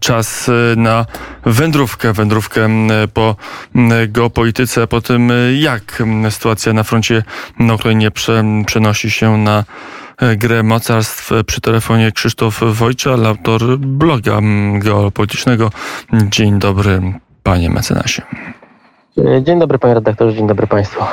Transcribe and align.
czas 0.00 0.50
na 0.76 1.06
wędrówkę, 1.46 2.12
wędrówkę 2.12 2.68
po 3.14 3.36
geopolityce, 4.08 4.86
po 4.86 5.00
tym 5.00 5.32
jak 5.58 6.02
sytuacja 6.30 6.72
na 6.72 6.82
froncie 6.82 7.22
na 7.58 7.74
Ukrainie 7.74 8.10
prze, 8.10 8.44
przenosi 8.66 9.10
się 9.10 9.38
na 9.38 9.64
grę 10.36 10.62
mocarstw 10.62 11.30
przy 11.46 11.60
telefonie 11.60 12.12
Krzysztof 12.12 12.60
Wojcza, 12.62 13.10
autor 13.10 13.78
bloga 13.78 14.38
geopolitycznego. 14.78 15.70
Dzień 16.12 16.58
dobry, 16.58 17.12
panie 17.42 17.70
mecenasie. 17.70 18.22
Dzień 19.16 19.58
dobry 19.58 19.78
panie 19.78 19.94
redaktorze, 19.94 20.36
dzień 20.36 20.46
dobry 20.46 20.66
państwu. 20.66 21.04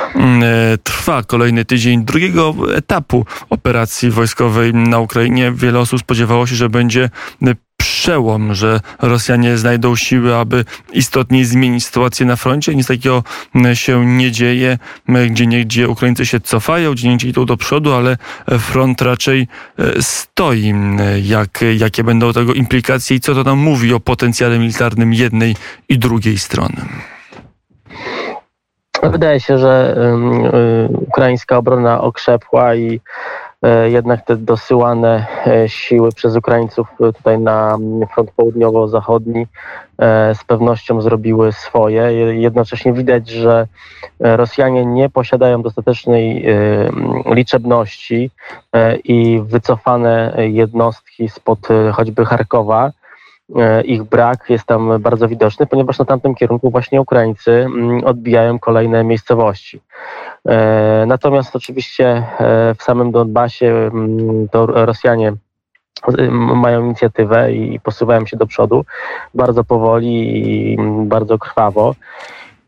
Trwa 0.82 1.22
kolejny 1.22 1.64
tydzień 1.64 2.04
drugiego 2.04 2.54
etapu 2.76 3.24
operacji 3.50 4.10
wojskowej 4.10 4.74
na 4.74 4.98
Ukrainie. 4.98 5.52
Wiele 5.52 5.78
osób 5.78 6.00
spodziewało 6.00 6.46
się, 6.46 6.54
że 6.54 6.68
będzie 6.68 7.10
przełom, 7.76 8.54
że 8.54 8.80
Rosjanie 9.02 9.58
znajdą 9.58 9.96
siły, 9.96 10.36
aby 10.36 10.64
istotnie 10.92 11.44
zmienić 11.44 11.86
sytuację 11.86 12.26
na 12.26 12.36
froncie. 12.36 12.74
Nic 12.74 12.86
takiego 12.86 13.24
się 13.74 14.06
nie 14.06 14.32
dzieje. 14.32 14.78
Gdzie 15.30 15.46
niegdzie 15.46 15.88
Ukraińcy 15.88 16.26
się 16.26 16.40
cofają, 16.40 16.92
gdzie 16.92 17.08
niegdzie 17.08 17.28
idą 17.28 17.46
do 17.46 17.56
przodu, 17.56 17.92
ale 17.92 18.16
front 18.58 19.02
raczej 19.02 19.48
e, 19.78 20.02
stoi. 20.02 20.74
Jak, 21.22 21.64
jakie 21.78 22.04
będą 22.04 22.32
tego 22.32 22.54
implikacje 22.54 23.16
i 23.16 23.20
co 23.20 23.34
to 23.34 23.44
nam 23.44 23.58
mówi 23.58 23.94
o 23.94 24.00
potencjale 24.00 24.58
militarnym 24.58 25.14
jednej 25.14 25.56
i 25.88 25.98
drugiej 25.98 26.38
strony? 26.38 26.76
Wydaje 29.02 29.40
się, 29.40 29.58
że 29.58 29.96
y, 30.94 30.96
ukraińska 30.96 31.58
obrona 31.58 32.00
okrzepła 32.00 32.74
i 32.74 33.00
E, 33.62 33.90
jednak 33.90 34.24
te 34.24 34.36
dosyłane 34.36 35.26
e, 35.46 35.68
siły 35.68 36.12
przez 36.12 36.36
Ukraińców 36.36 36.88
tutaj 36.98 37.38
na 37.38 37.78
front 38.14 38.30
południowo-zachodni 38.30 39.46
e, 39.98 40.34
z 40.34 40.44
pewnością 40.44 41.00
zrobiły 41.00 41.52
swoje. 41.52 42.12
Jednocześnie 42.40 42.92
widać, 42.92 43.28
że 43.28 43.66
Rosjanie 44.20 44.86
nie 44.86 45.10
posiadają 45.10 45.62
dostatecznej 45.62 46.46
liczebności 47.34 48.30
i 49.04 49.40
wycofane 49.44 50.34
jednostki 50.36 51.28
spod 51.28 51.68
choćby 51.92 52.24
Charkowa 52.24 52.86
E, 52.86 52.97
ich 53.84 54.02
brak 54.02 54.50
jest 54.50 54.64
tam 54.64 55.00
bardzo 55.00 55.28
widoczny, 55.28 55.66
ponieważ 55.66 55.98
na 55.98 56.04
tamtym 56.04 56.34
kierunku 56.34 56.70
właśnie 56.70 57.00
Ukraińcy 57.00 57.52
mm, 57.52 58.04
odbijają 58.04 58.58
kolejne 58.58 59.04
miejscowości. 59.04 59.80
E, 60.48 61.04
natomiast 61.06 61.56
oczywiście 61.56 62.06
e, 62.06 62.74
w 62.78 62.82
samym 62.82 63.10
Donbasie 63.10 63.66
mm, 63.66 64.48
to 64.48 64.66
Rosjanie 64.66 65.32
mają 66.38 66.84
inicjatywę 66.84 67.52
i 67.52 67.80
posuwają 67.80 68.26
się 68.26 68.36
do 68.36 68.46
przodu 68.46 68.84
bardzo 69.34 69.64
powoli 69.64 70.42
i 70.48 70.74
mm, 70.78 71.08
bardzo 71.08 71.38
krwawo. 71.38 71.94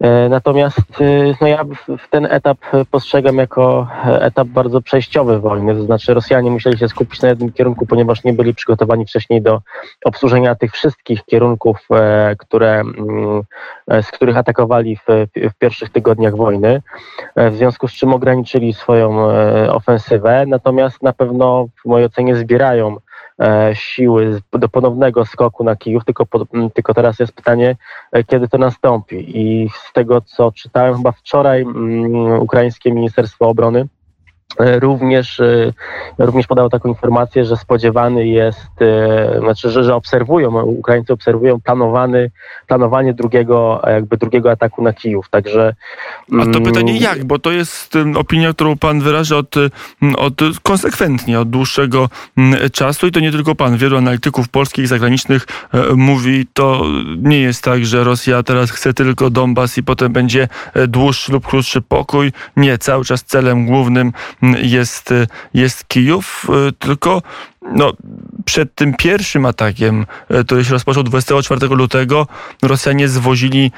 E, 0.00 0.28
natomiast 0.28 1.00
e, 1.00 1.34
no 1.40 1.46
ja 1.46 1.64
ten 2.10 2.26
etap 2.30 2.58
postrzegam 2.90 3.36
jako 3.36 3.88
etap 4.20 4.48
bardzo 4.48 4.80
przejściowy 4.80 5.40
wojny, 5.40 5.74
to 5.74 5.82
znaczy 5.82 6.14
Rosjanie 6.14 6.50
musieli 6.50 6.78
się 6.78 6.88
skupić 6.88 7.22
na 7.22 7.28
jednym 7.28 7.52
kierunku, 7.52 7.86
ponieważ 7.86 8.24
nie 8.24 8.32
byli 8.32 8.54
przygotowani 8.54 9.06
wcześniej 9.06 9.42
do 9.42 9.60
obsłużenia 10.04 10.54
tych 10.54 10.72
wszystkich 10.72 11.24
kierunków, 11.24 11.78
e, 11.90 12.36
które, 12.38 12.80
mm, 12.80 13.42
z 14.02 14.06
których 14.06 14.36
atakowali 14.36 14.96
w, 14.96 15.26
w 15.36 15.58
pierwszych 15.58 15.90
tygodniach 15.90 16.36
wojny, 16.36 16.82
w 17.36 17.56
związku 17.56 17.88
z 17.88 17.92
czym 17.92 18.12
ograniczyli 18.12 18.74
swoją 18.74 19.28
ofensywę, 19.68 20.44
natomiast 20.46 21.02
na 21.02 21.12
pewno 21.12 21.66
w 21.84 21.88
mojej 21.88 22.06
ocenie 22.06 22.36
zbierają 22.36 22.96
E, 22.96 23.09
siły 23.74 24.40
do 24.52 24.68
ponownego 24.68 25.24
skoku 25.24 25.64
na 25.64 25.76
Kijów, 25.76 26.04
tylko, 26.04 26.26
tylko 26.74 26.94
teraz 26.94 27.18
jest 27.18 27.32
pytanie, 27.32 27.76
e, 28.12 28.24
kiedy 28.24 28.48
to 28.48 28.58
nastąpi. 28.58 29.38
I 29.38 29.68
z 29.68 29.92
tego, 29.92 30.20
co 30.20 30.52
czytałem 30.52 30.96
chyba 30.96 31.12
wczoraj, 31.12 31.64
ukraińskie 32.40 32.92
Ministerstwo 32.92 33.48
Obrony 33.48 33.80
E, 33.80 33.99
również, 34.58 35.40
e, 35.40 35.72
również 36.18 36.46
podało 36.46 36.68
taką 36.68 36.88
informację, 36.88 37.44
że 37.44 37.56
spodziewany 37.56 38.26
jest, 38.26 38.70
e, 38.80 39.40
znaczy, 39.40 39.70
że, 39.70 39.84
że 39.84 39.94
obserwują, 39.94 40.62
Ukraińcy 40.62 41.12
obserwują 41.12 41.60
planowany, 41.60 42.30
planowanie 42.66 43.14
drugiego, 43.14 43.82
jakby 43.86 44.16
drugiego 44.16 44.50
ataku 44.50 44.82
na 44.82 44.92
Kijów. 44.92 45.28
Także. 45.30 45.74
A 46.40 46.46
to 46.52 46.60
pytanie 46.60 46.90
mm, 46.90 47.02
jak? 47.02 47.24
Bo 47.24 47.38
to 47.38 47.50
jest 47.50 47.98
opinia, 48.16 48.52
którą 48.52 48.76
pan 48.76 49.00
wyraża 49.00 49.36
od, 49.36 49.54
od 50.16 50.34
konsekwentnie, 50.62 51.40
od 51.40 51.50
dłuższego 51.50 52.08
czasu 52.72 53.06
i 53.06 53.12
to 53.12 53.20
nie 53.20 53.32
tylko 53.32 53.54
pan. 53.54 53.76
Wielu 53.76 53.96
analityków 53.96 54.48
polskich 54.48 54.84
i 54.84 54.88
zagranicznych 54.88 55.46
mówi, 55.96 56.46
to 56.52 56.82
nie 57.18 57.40
jest 57.40 57.64
tak, 57.64 57.84
że 57.84 58.04
Rosja 58.04 58.42
teraz 58.42 58.70
chce 58.70 58.94
tylko 58.94 59.30
Donbas 59.30 59.78
i 59.78 59.82
potem 59.82 60.12
będzie 60.12 60.48
dłuższy 60.88 61.32
lub 61.32 61.46
krótszy 61.46 61.80
pokój. 61.82 62.32
Nie, 62.56 62.78
cały 62.78 63.04
czas 63.04 63.24
celem 63.24 63.66
głównym 63.66 64.12
jest, 64.62 65.14
jest 65.54 65.88
Kijów, 65.88 66.46
e, 66.68 66.72
tylko 66.72 67.22
no, 67.72 67.92
przed 68.44 68.74
tym 68.74 68.94
pierwszym 68.94 69.46
atakiem, 69.46 70.06
e, 70.28 70.44
który 70.44 70.64
się 70.64 70.70
rozpoczął 70.70 71.02
24 71.02 71.74
lutego, 71.74 72.26
Rosjanie 72.62 73.08
zwozili 73.08 73.72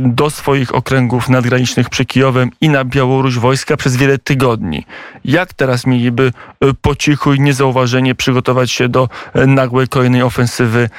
do 0.00 0.30
swoich 0.30 0.74
okręgów 0.74 1.28
nadgranicznych 1.28 1.88
przy 1.90 2.04
Kijowem 2.04 2.50
i 2.60 2.68
na 2.68 2.84
Białoruś 2.84 3.38
wojska 3.38 3.76
przez 3.76 3.96
wiele 3.96 4.18
tygodni. 4.18 4.86
Jak 5.24 5.54
teraz 5.54 5.86
mieliby 5.86 6.32
po 6.80 6.96
cichu 6.96 7.34
i 7.34 7.40
niezauważenie 7.40 8.14
przygotować 8.14 8.70
się 8.70 8.88
do 8.88 9.08
nagłej 9.46 9.88
kolejnej 9.88 10.22
ofensywy 10.22 10.90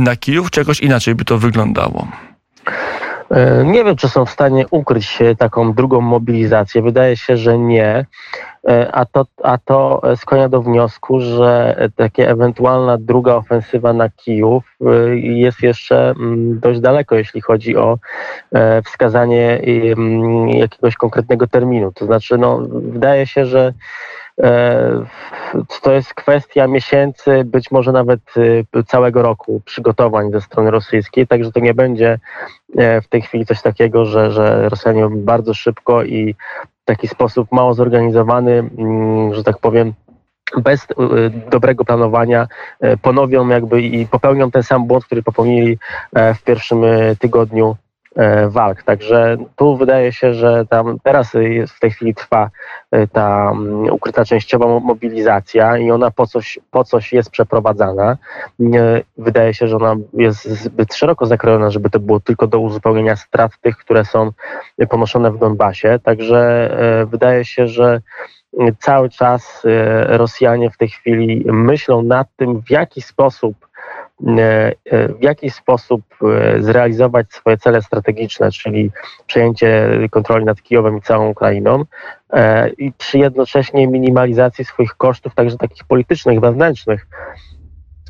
na 0.00 0.16
Kijów? 0.16 0.50
Czegoś 0.50 0.80
inaczej 0.80 1.14
by 1.14 1.24
to 1.24 1.38
wyglądało. 1.38 2.08
E, 3.32 3.64
nie 3.64 3.84
wiem, 3.84 3.96
czy 3.96 4.08
są 4.08 4.26
w 4.26 4.30
stanie 4.30 4.66
ukryć 4.70 5.18
taką 5.38 5.72
drugą 5.72 6.00
mobilizację. 6.00 6.82
Wydaje 6.82 7.16
się, 7.16 7.36
że 7.36 7.58
nie. 7.58 8.06
E, 8.68 8.92
a 8.92 9.04
to, 9.04 9.26
a 9.42 9.58
to 9.58 10.02
skłania 10.16 10.48
do 10.48 10.62
wniosku, 10.62 11.20
że 11.20 11.76
takie 11.96 12.30
ewentualna 12.30 12.98
druga 12.98 13.34
ofensywa 13.34 13.92
na 13.92 14.08
Kijów 14.08 14.76
e, 14.80 15.16
jest 15.16 15.62
jeszcze 15.62 16.10
mm, 16.10 16.60
dość 16.60 16.80
daleko, 16.80 17.14
jeśli 17.14 17.40
chodzi 17.40 17.76
o 17.76 17.98
wskazanie 18.84 19.60
mm, 19.96 20.48
jakiegoś 20.48 20.96
konkretnego 20.96 21.46
terminu. 21.46 21.92
To 21.92 22.06
znaczy, 22.06 22.38
no, 22.38 22.62
wydaje 22.70 23.26
się, 23.26 23.46
że 23.46 23.72
to 25.82 25.92
jest 25.92 26.14
kwestia 26.14 26.66
miesięcy, 26.66 27.44
być 27.44 27.70
może 27.70 27.92
nawet 27.92 28.20
całego 28.86 29.22
roku 29.22 29.62
przygotowań 29.64 30.32
ze 30.32 30.40
strony 30.40 30.70
rosyjskiej, 30.70 31.26
także 31.26 31.52
to 31.52 31.60
nie 31.60 31.74
będzie 31.74 32.18
E, 32.76 33.00
w 33.00 33.08
tej 33.08 33.22
chwili 33.22 33.46
coś 33.46 33.62
takiego, 33.62 34.04
że, 34.04 34.32
że 34.32 34.68
Rosjanie 34.68 35.08
bardzo 35.10 35.54
szybko 35.54 36.02
i 36.02 36.34
w 36.82 36.84
taki 36.84 37.08
sposób 37.08 37.52
mało 37.52 37.74
zorganizowany, 37.74 38.70
mm, 38.78 39.34
że 39.34 39.44
tak 39.44 39.58
powiem, 39.58 39.92
bez 40.56 40.82
e, 40.82 40.86
dobrego 41.50 41.84
planowania 41.84 42.48
e, 42.80 42.96
ponowią 42.96 43.48
jakby 43.48 43.82
i 43.82 44.06
popełnią 44.06 44.50
ten 44.50 44.62
sam 44.62 44.86
błąd, 44.86 45.04
który 45.04 45.22
popełnili 45.22 45.78
w 46.34 46.42
pierwszym 46.42 46.82
tygodniu 47.18 47.76
E, 47.76 47.91
walk. 48.48 48.82
Także 48.82 49.36
tu 49.56 49.76
wydaje 49.76 50.12
się, 50.12 50.34
że 50.34 50.66
tam 50.66 50.96
teraz 51.02 51.32
w 51.76 51.80
tej 51.80 51.90
chwili 51.90 52.14
trwa 52.14 52.50
e, 52.90 53.06
ta 53.06 53.50
mm, 53.50 53.92
ukryta 53.92 54.24
częściowa 54.24 54.80
mobilizacja 54.80 55.78
i 55.78 55.90
ona 55.90 56.10
po 56.10 56.26
coś, 56.26 56.58
po 56.70 56.84
coś 56.84 57.12
jest 57.12 57.30
przeprowadzana. 57.30 58.16
Wydaje 59.18 59.54
się, 59.54 59.68
że 59.68 59.76
ona 59.76 59.96
jest 60.14 60.44
zbyt 60.44 60.94
szeroko 60.94 61.26
zakrojona, 61.26 61.70
żeby 61.70 61.90
to 61.90 62.00
było 62.00 62.20
tylko 62.20 62.46
do 62.46 62.60
uzupełnienia 62.60 63.16
strat 63.16 63.52
tych, 63.60 63.76
które 63.76 64.04
są 64.04 64.30
ponoszone 64.88 65.30
w 65.30 65.38
Donbasie. 65.38 65.98
Także 66.02 66.70
e, 67.02 67.06
wydaje 67.06 67.44
się, 67.44 67.66
że 67.66 68.00
cały 68.78 69.10
czas 69.10 69.62
Rosjanie 70.06 70.70
w 70.70 70.76
tej 70.76 70.88
chwili 70.88 71.44
myślą 71.46 72.02
nad 72.02 72.28
tym, 72.36 72.62
w 72.62 72.70
jaki 72.70 73.02
sposób 73.02 73.54
E, 73.56 73.71
e, 73.71 73.71
w 75.18 75.22
jaki 75.22 75.50
sposób 75.50 76.02
e, 76.22 76.62
zrealizować 76.62 77.32
swoje 77.32 77.56
cele 77.58 77.82
strategiczne, 77.82 78.50
czyli 78.50 78.90
przejęcie 79.26 79.88
kontroli 80.10 80.44
nad 80.44 80.62
Kijowem 80.62 80.98
i 80.98 81.02
całą 81.02 81.28
Ukrainą 81.28 81.84
i 82.78 82.92
przy 82.92 83.18
jednocześnie 83.18 83.86
minimalizacji 83.86 84.64
swoich 84.64 84.94
kosztów, 84.94 85.34
także 85.34 85.56
takich 85.56 85.84
politycznych, 85.84 86.40
wewnętrznych, 86.40 87.06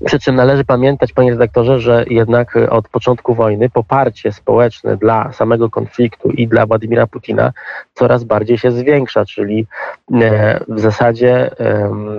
przy 0.05 0.21
czym 0.21 0.35
należy 0.35 0.65
pamiętać, 0.65 1.13
panie 1.13 1.31
redaktorze, 1.31 1.81
że 1.81 2.05
jednak 2.11 2.57
od 2.71 2.89
początku 2.89 3.35
wojny 3.35 3.71
poparcie 3.71 4.33
społeczne 4.33 4.97
dla 4.97 5.33
samego 5.33 5.71
konfliktu 5.71 6.31
i 6.31 6.49
dla 6.49 6.67
Władimira 6.67 7.07
Putina 7.07 7.53
coraz 7.95 8.25
bardziej 8.25 8.59
się 8.59 8.71
zwiększa, 8.71 9.25
czyli 9.25 9.67
e, 10.15 10.65
w 10.69 10.81
zasadzie 10.81 11.51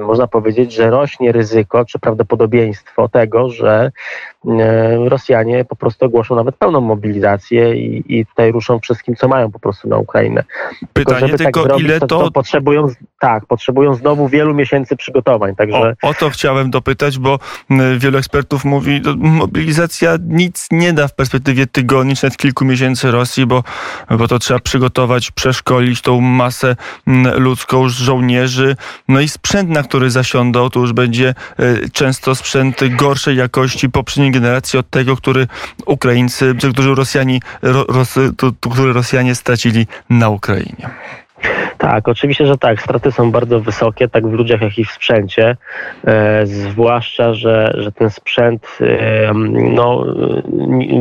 można 0.02 0.28
powiedzieć, 0.28 0.74
że 0.74 0.90
rośnie 0.90 1.32
ryzyko 1.32 1.86
czy 1.86 2.00
prawdopodobieństwo 2.00 3.10
tego, 3.10 3.50
że 3.50 3.92
Rosjanie 5.06 5.66
po 5.66 5.76
prostu 5.76 6.06
ogłoszą 6.06 6.36
nawet 6.36 6.56
pełną 6.56 6.82
mobilizację 6.82 7.76
i, 7.76 8.20
i 8.20 8.26
tutaj 8.26 8.52
ruszą 8.52 8.80
wszystkim, 8.80 9.16
co 9.16 9.28
mają 9.28 9.52
po 9.52 9.60
prostu 9.60 9.90
na 9.90 9.98
Ukrainę. 9.98 10.44
Pytanie 10.94 11.20
tylko, 11.20 11.28
żeby 11.28 11.38
tylko 11.38 11.60
tak 11.62 11.70
zrobić, 11.70 11.88
ile 11.88 12.00
to... 12.00 12.08
to... 12.08 12.32
potrzebują, 12.32 12.88
tak, 13.20 13.46
potrzebują 13.46 13.94
znowu 13.94 14.28
wielu 14.28 14.54
miesięcy 14.54 14.96
przygotowań. 14.96 15.56
Także... 15.56 15.94
O, 16.04 16.10
o 16.10 16.14
to 16.14 16.30
chciałem 16.30 16.72
dopytać, 16.72 17.20
bo 17.20 17.40
wielu 17.98 18.18
ekspertów 18.18 18.66
mówi, 18.66 19.02
mobilizacja 19.18 20.16
nic 20.28 20.68
nie 20.72 20.94
da 20.94 21.08
w 21.08 21.16
perspektywie 21.16 21.68
tygodni, 21.68 22.16
czy 22.16 22.26
nawet 22.26 22.38
kilku 22.38 22.66
miesięcy 22.66 23.12
Rosji, 23.12 23.46
bo, 23.46 23.64
bo 24.18 24.28
to 24.28 24.40
trzeba 24.40 24.60
przygotować, 24.60 25.32
przeszkolić 25.32 26.02
tą 26.02 26.22
masę 26.22 26.76
ludzką 27.38 27.90
żołnierzy, 27.90 28.76
no 29.08 29.20
i 29.20 29.28
sprzęt, 29.28 29.70
na 29.70 29.84
który 29.84 30.10
zasiądą, 30.10 30.70
to 30.70 30.80
już 30.80 30.94
będzie 30.94 31.34
często 31.94 32.36
sprzęt 32.36 32.96
gorszej 32.96 33.38
jakości 33.38 33.90
poprzedniej 33.90 34.33
generacji 34.34 34.80
od 34.80 34.90
tego, 34.90 35.16
który 35.16 35.48
Ukraińcy, 35.86 36.56
którzy 36.74 36.96
Rosjanie, 36.96 37.40
Ros, 37.62 38.16
który 38.62 38.94
Rosjanie 38.94 39.36
stracili 39.36 39.88
na 40.10 40.30
Ukrainie. 40.30 40.90
Tak, 41.78 42.08
oczywiście, 42.08 42.46
że 42.46 42.58
tak. 42.58 42.82
Straty 42.82 43.12
są 43.12 43.32
bardzo 43.32 43.60
wysokie, 43.60 44.10
tak 44.10 44.28
w 44.28 44.34
ludziach, 44.34 44.62
jak 44.62 44.80
i 44.80 44.86
w 44.86 44.92
sprzęcie. 44.92 45.58
E, 46.08 46.46
zwłaszcza, 46.46 47.34
że, 47.34 47.74
że 47.78 47.92
ten 47.92 48.10
sprzęt 48.10 48.78
e, 48.82 49.34
no, 49.74 50.06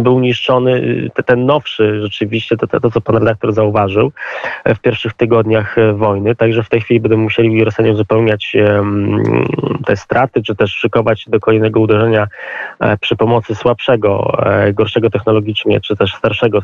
był 0.02 0.20
niszczony, 0.20 0.82
te, 1.14 1.22
ten 1.22 1.46
nowszy 1.46 2.00
rzeczywiście, 2.02 2.56
to, 2.56 2.80
to, 2.80 2.90
co 2.90 3.00
pan 3.00 3.16
redaktor 3.16 3.52
zauważył 3.52 4.12
e, 4.64 4.74
w 4.74 4.80
pierwszych 4.80 5.12
tygodniach 5.12 5.78
e, 5.78 5.92
wojny. 5.92 6.34
Także 6.34 6.62
w 6.62 6.68
tej 6.68 6.80
chwili 6.80 7.00
będą 7.00 7.16
musieli 7.16 7.64
Rosjanie 7.64 7.92
uzupełniać 7.92 8.56
e, 8.56 8.82
te 9.86 9.96
straty, 9.96 10.42
czy 10.42 10.56
też 10.56 10.70
szykować 10.70 11.24
do 11.28 11.40
kolejnego 11.40 11.80
uderzenia 11.80 12.26
e, 12.80 12.98
przy 12.98 13.16
pomocy 13.16 13.54
słabszego, 13.54 14.38
gorszego 14.74 15.10
technologicznie, 15.10 15.80
czy 15.80 15.96
też 15.96 16.14
starszego 16.14 16.60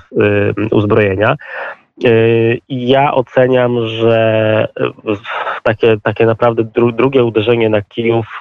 uzbrojenia. 0.71 1.37
Y, 2.05 2.61
ja 2.69 3.15
oceniam, 3.15 3.89
że 3.89 4.69
takie, 5.63 5.97
takie 6.03 6.27
naprawdę 6.27 6.65
dru, 6.65 6.93
drugie 6.93 7.25
uderzenie 7.25 7.69
na 7.69 7.83
Kijów 7.83 8.41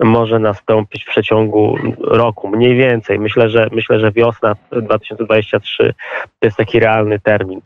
y, 0.00 0.04
może 0.04 0.38
nastąpić 0.38 1.04
w 1.04 1.08
przeciągu 1.08 1.78
roku, 2.00 2.48
mniej 2.48 2.76
więcej. 2.76 3.18
Myślę, 3.18 3.50
że 3.50 3.68
myślę, 3.72 4.00
że 4.00 4.12
wiosna 4.12 4.56
2023 4.72 5.94
to 6.38 6.46
jest 6.46 6.56
taki 6.56 6.80
realny 6.80 7.20
termin. 7.20 7.60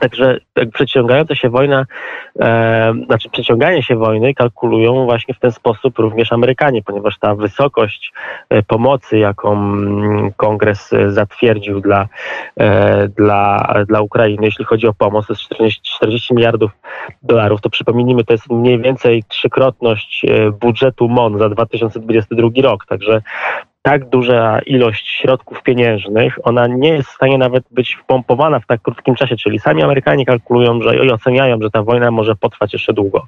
Także 0.00 0.38
tak 0.54 0.70
przeciągająca 0.70 1.34
się 1.34 1.48
wojna, 1.50 1.86
e, 2.40 2.94
znaczy 3.06 3.30
przeciąganie 3.30 3.82
się 3.82 3.96
wojny 3.96 4.34
kalkulują 4.34 5.04
właśnie 5.04 5.34
w 5.34 5.38
ten 5.38 5.52
sposób 5.52 5.98
również 5.98 6.32
Amerykanie, 6.32 6.82
ponieważ 6.82 7.18
ta 7.18 7.34
wysokość 7.34 8.12
e, 8.48 8.62
pomocy, 8.62 9.18
jaką 9.18 9.52
mm, 9.52 10.32
kongres 10.32 10.92
e, 10.92 11.10
zatwierdził 11.10 11.80
dla, 11.80 12.08
e, 12.56 13.08
dla, 13.08 13.74
dla 13.88 14.00
Ukrainy, 14.00 14.44
jeśli 14.46 14.64
chodzi 14.64 14.86
o 14.86 14.94
pomoc, 14.94 15.26
to 15.26 15.32
jest 15.32 15.42
40, 15.42 15.80
40 15.82 16.34
miliardów 16.34 16.70
dolarów, 17.22 17.60
to 17.60 17.70
przypomnijmy, 17.70 18.24
to 18.24 18.32
jest 18.32 18.50
mniej 18.50 18.80
więcej 18.80 19.24
trzykrotność 19.28 20.24
e, 20.24 20.50
budżetu 20.50 21.08
MON 21.08 21.38
za 21.38 21.48
2022 21.48 22.48
rok, 22.62 22.86
także 22.86 23.22
tak 23.82 24.08
duża 24.08 24.58
ilość 24.66 25.08
środków 25.08 25.62
pieniężnych, 25.62 26.38
ona 26.42 26.66
nie 26.66 26.88
jest 26.88 27.08
w 27.08 27.14
stanie 27.14 27.38
nawet 27.38 27.64
być 27.70 27.94
wpompowana 27.94 28.60
w 28.60 28.66
tak 28.66 28.82
krótkim 28.82 29.14
czasie, 29.14 29.36
czyli 29.36 29.58
sami 29.58 29.82
Amerykanie 29.82 30.26
kalkulują 30.26 30.82
że, 30.82 30.96
i 30.96 31.10
oceniają, 31.10 31.58
że 31.62 31.70
ta 31.70 31.82
wojna 31.82 32.10
może 32.10 32.36
potrwać 32.36 32.72
jeszcze 32.72 32.92
długo. 32.92 33.26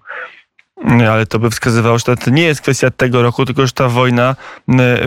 Nie, 0.84 1.10
ale 1.10 1.26
to 1.26 1.38
by 1.38 1.50
wskazywało, 1.50 1.98
że 1.98 2.16
to 2.16 2.30
nie 2.30 2.42
jest 2.42 2.60
kwestia 2.60 2.90
tego 2.90 3.22
roku, 3.22 3.44
tylko 3.44 3.66
że 3.66 3.72
ta 3.72 3.88
wojna 3.88 4.36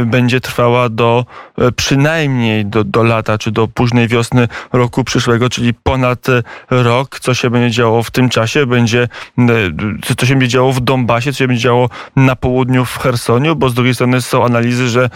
będzie 0.06 0.42
trwała 0.42 0.90
do 0.90 1.26
e, 1.58 1.72
przynajmniej 1.72 2.66
do, 2.66 2.84
do 2.84 3.04
lata, 3.04 3.38
czy 3.38 3.52
do 3.52 3.68
późnej 3.68 4.08
wiosny 4.08 4.48
roku 4.74 5.04
przyszłego, 5.04 5.50
czyli 5.50 5.74
ponad 5.74 6.30
e, 6.30 6.44
rok. 6.70 7.20
Co 7.20 7.34
się 7.34 7.50
będzie 7.50 7.72
działo 7.72 8.04
w 8.04 8.12
tym 8.12 8.30
czasie? 8.30 8.66
Będzie, 8.66 9.08
co 10.18 10.26
się 10.26 10.34
będzie 10.34 10.48
działo 10.48 10.72
w 10.74 10.82
Donbasie, 10.82 11.32
co 11.32 11.38
się 11.38 11.48
będzie 11.48 11.64
działo 11.64 11.90
na 12.16 12.36
południu 12.36 12.86
w 12.86 12.98
Chersoniu, 12.98 13.56
bo 13.56 13.70
z 13.70 13.74
drugiej 13.74 13.96
strony 13.96 14.22
są 14.22 14.46
analizy, 14.46 14.90
że 14.90 15.10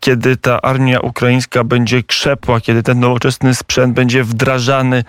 kiedy 0.00 0.36
ta 0.36 0.62
armia 0.62 1.00
ukraińska 1.00 1.64
będzie 1.64 2.02
krzepła, 2.02 2.60
kiedy 2.60 2.82
ten 2.82 3.00
nowoczesny 3.00 3.54
sprzęt 3.54 3.94
będzie 3.94 4.24
wdrażany 4.24 5.04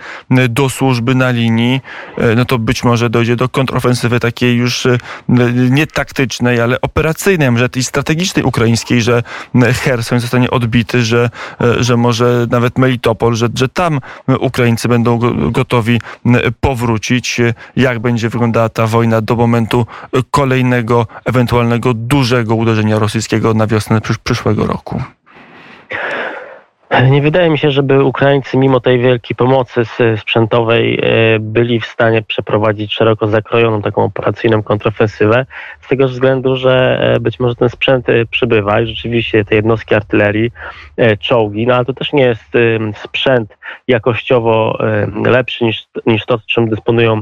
do 0.50 0.70
służby 0.70 1.16
na 1.16 1.32
linii, 1.32 1.82
no 2.36 2.46
to 2.46 2.60
być 2.60 2.84
może 2.84 3.10
dojdzie 3.10 3.36
do 3.36 3.50
kontrofensywy 3.50 4.20
takiej 4.20 4.58
już 4.58 4.75
już 4.75 4.86
y, 4.86 5.00
nie 5.69 5.88
taktycznej, 5.88 6.62
ale 6.62 6.81
operacyjnej, 6.81 7.51
może 7.51 7.69
i 7.75 7.83
strategicznej 7.83 8.45
ukraińskiej, 8.45 9.01
że 9.01 9.24
Hersoń 9.74 10.19
zostanie 10.19 10.51
odbity, 10.51 11.04
że, 11.04 11.30
y, 11.62 11.83
że 11.83 11.98
może 11.98 12.48
nawet 12.51 12.77
Melitopol, 12.77 13.36
że, 13.36 13.50
że 13.56 13.69
tam 13.69 14.00
Ukraińcy 14.39 14.88
będą 14.88 15.19
gotowi 15.51 16.01
powrócić. 16.60 17.42
Jak 17.75 18.00
będzie 18.00 18.30
wyglądała 18.30 18.69
ta 18.69 18.88
wojna 18.88 19.22
do 19.22 19.36
momentu 19.36 19.86
kolejnego, 20.31 21.07
ewentualnego 21.25 21.94
dużego 21.94 22.56
uderzenia 22.56 23.00
rosyjskiego 23.00 23.54
na 23.54 23.68
wiosnę 23.68 24.01
przyszłego 24.24 24.68
roku? 24.68 25.01
Nie 27.12 27.22
wydaje 27.22 27.50
mi 27.50 27.58
się, 27.58 27.72
żeby 27.72 28.04
Ukraińcy 28.04 28.58
mimo 28.58 28.80
tej 28.80 29.00
wielkiej 29.00 29.36
pomocy 29.36 29.82
sprzętowej 30.18 31.00
e, 31.04 31.40
byli 31.40 31.80
w 31.80 31.86
stanie 31.86 32.22
przeprowadzić 32.22 32.94
szeroko 32.94 33.28
zakrojoną 33.28 33.82
taką 33.82 34.04
operacyjną 34.04 34.64
kontrofensywę, 34.64 35.46
z 35.82 35.88
tego 35.88 36.08
względu, 36.08 36.56
że 36.56 37.00
e, 37.02 37.20
być 37.20 37.40
może 37.40 37.56
ten 37.56 37.70
sprzęt 37.70 38.10
e, 38.10 38.26
przybywa 38.26 38.82
i 38.82 38.88
rzeczywiście 38.88 39.46
te 39.46 39.56
jednostki 39.56 39.96
artylerii, 39.96 40.52
czołgi, 41.20 41.68
no 41.68 41.76
ale 41.76 41.86
to 41.86 41.94
też 41.94 42.14
nie 42.14 42.24
jest 42.24 42.44
sprzęt 42.96 43.58
jakościowo 43.88 44.78
lepszy 45.26 45.66
niż, 45.66 45.88
niż 46.06 46.26
to, 46.26 46.40
czym 46.48 46.70
dysponują 46.70 47.22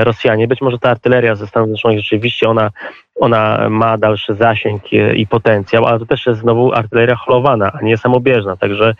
Rosjanie. 0.00 0.48
Być 0.48 0.60
może 0.60 0.78
ta 0.78 0.90
artyleria 0.90 1.34
ze 1.34 1.46
Stanów 1.46 1.68
Zjednoczonych 1.68 1.98
rzeczywiście 1.98 2.48
ona 2.48 2.70
ona 3.20 3.68
ma 3.70 3.98
dalszy 3.98 4.34
zasięg 4.34 4.82
i 5.14 5.26
potencjał, 5.26 5.86
ale 5.86 5.98
to 5.98 6.06
też 6.06 6.26
jest 6.26 6.40
znowu 6.40 6.72
artyleria 6.72 7.16
holowana, 7.16 7.72
a 7.72 7.84
nie 7.84 7.96
samobieżna. 7.96 8.56
Także 8.56 8.94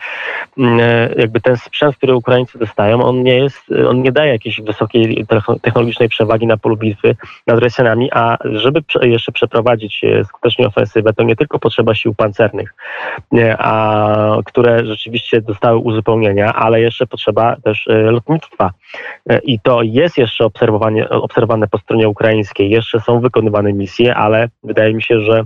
mm, 0.57 0.79
e, 0.79 1.09
jakby 1.17 1.41
ten 1.41 1.57
sprzęt, 1.57 1.97
który 1.97 2.15
Ukraińcy 2.15 2.59
dostają, 2.59 3.03
on 3.03 3.23
nie 3.23 3.37
jest, 3.37 3.57
on 3.89 4.01
nie 4.01 4.11
daje 4.11 4.31
jakiejś 4.31 4.61
wysokiej 4.61 5.25
technologicznej 5.61 6.09
przewagi 6.09 6.47
na 6.47 6.57
polu 6.57 6.77
bitwy 6.77 7.15
nad 7.47 7.59
Rosjanami, 7.59 8.09
a 8.11 8.37
żeby 8.43 8.83
jeszcze 9.01 9.31
przeprowadzić 9.31 10.03
e, 10.03 10.25
skutecznie 10.25 10.67
ofensywę, 10.67 11.13
to 11.13 11.23
nie 11.23 11.35
tylko 11.35 11.59
potrzeba 11.59 11.95
sił 11.95 12.13
pancernych, 12.13 12.73
a, 13.57 14.37
które 14.45 14.85
rzeczywiście 14.85 15.41
dostały 15.41 15.77
uzupełnienia, 15.77 16.53
ale 16.53 16.81
jeszcze 16.81 17.07
potrzeba 17.07 17.55
też 17.63 17.87
e, 17.87 17.93
lotnictwa. 17.93 18.71
I 19.43 19.59
to 19.59 19.81
jest 19.81 20.17
jeszcze 20.17 20.45
obserwowane 21.09 21.67
po 21.71 21.77
stronie 21.77 22.09
ukraińskiej, 22.09 22.69
jeszcze 22.69 22.99
są 22.99 23.19
wykonywane 23.19 23.73
misje, 23.73 24.10
ale 24.15 24.49
wydaje 24.63 24.93
mi 24.93 25.03
się, 25.03 25.21
że 25.21 25.43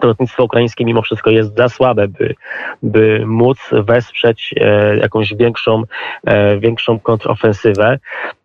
to 0.00 0.06
lotnictwo 0.06 0.44
ukraińskie 0.44 0.84
mimo 0.84 1.02
wszystko 1.02 1.30
jest 1.30 1.56
za 1.56 1.68
słabe, 1.68 2.08
by, 2.08 2.34
by 2.82 3.26
móc 3.26 3.58
wesprzeć 3.72 4.54
e, 4.60 4.96
jakąś 4.96 5.34
większą, 5.34 5.82
e, 6.26 6.58
większą 6.58 7.00
kontrofensywę. 7.00 7.98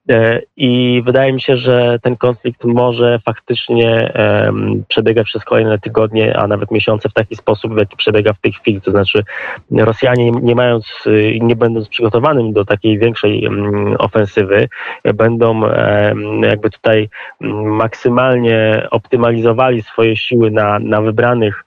E, 0.10 0.42
I 0.58 1.02
wydaje 1.06 1.34
mi 1.34 1.42
się, 1.42 1.58
że 1.58 2.00
ten 2.02 2.18
konflikt 2.18 2.64
może 2.64 3.20
faktycznie 3.26 4.14
przebiegać 4.88 5.28
przez 5.28 5.44
kolejne 5.44 5.80
tygodnie, 5.80 6.38
a 6.38 6.48
nawet 6.48 6.72
miesiące 6.72 7.10
w 7.10 7.14
taki 7.14 7.36
sposób, 7.36 7.74
w 7.74 7.78
jaki 7.78 7.98
przebiega 7.98 8.34
w 8.34 8.42
tej 8.42 8.52
chwili. 8.52 8.82
To 8.82 8.92
znaczy 8.92 9.24
Rosjanie 9.72 10.32
nie 10.32 10.56
mając, 10.56 11.04
nie 11.42 11.56
będąc 11.56 11.90
przygotowanym 11.90 12.54
do 12.54 12.66
takiej 12.66 13.00
większej 13.00 13.50
ofensywy, 14.00 14.70
będą 15.14 15.62
jakby 16.42 16.70
tutaj 16.70 17.10
maksymalnie 17.66 18.88
optymalizowali 18.92 19.82
swoje 19.82 20.18
siły 20.18 20.52
na, 20.52 20.80
na 20.80 21.02
wybranych 21.02 21.66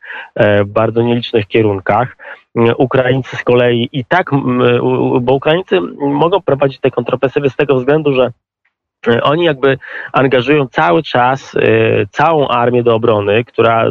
bardzo 0.67 1.03
nielicznych 1.03 1.47
kierunkach. 1.47 2.17
Ukraińcy 2.77 3.37
z 3.37 3.45
kolei 3.45 3.89
i 3.93 4.05
tak, 4.05 4.31
bo 5.21 5.35
Ukraińcy 5.35 5.81
mogą 5.99 6.41
prowadzić 6.41 6.81
te 6.81 6.91
kontrofensywy 6.91 7.51
z 7.51 7.57
tego 7.57 7.75
względu, 7.75 8.13
że 8.13 8.33
e, 9.09 9.23
oni 9.23 9.45
jakby 9.45 9.79
angażują 10.13 10.69
cały 10.69 11.03
czas 11.03 11.57
całą 12.11 12.49
armię 12.49 12.83
do 12.83 12.95
obrony, 12.95 13.45
która 13.45 13.85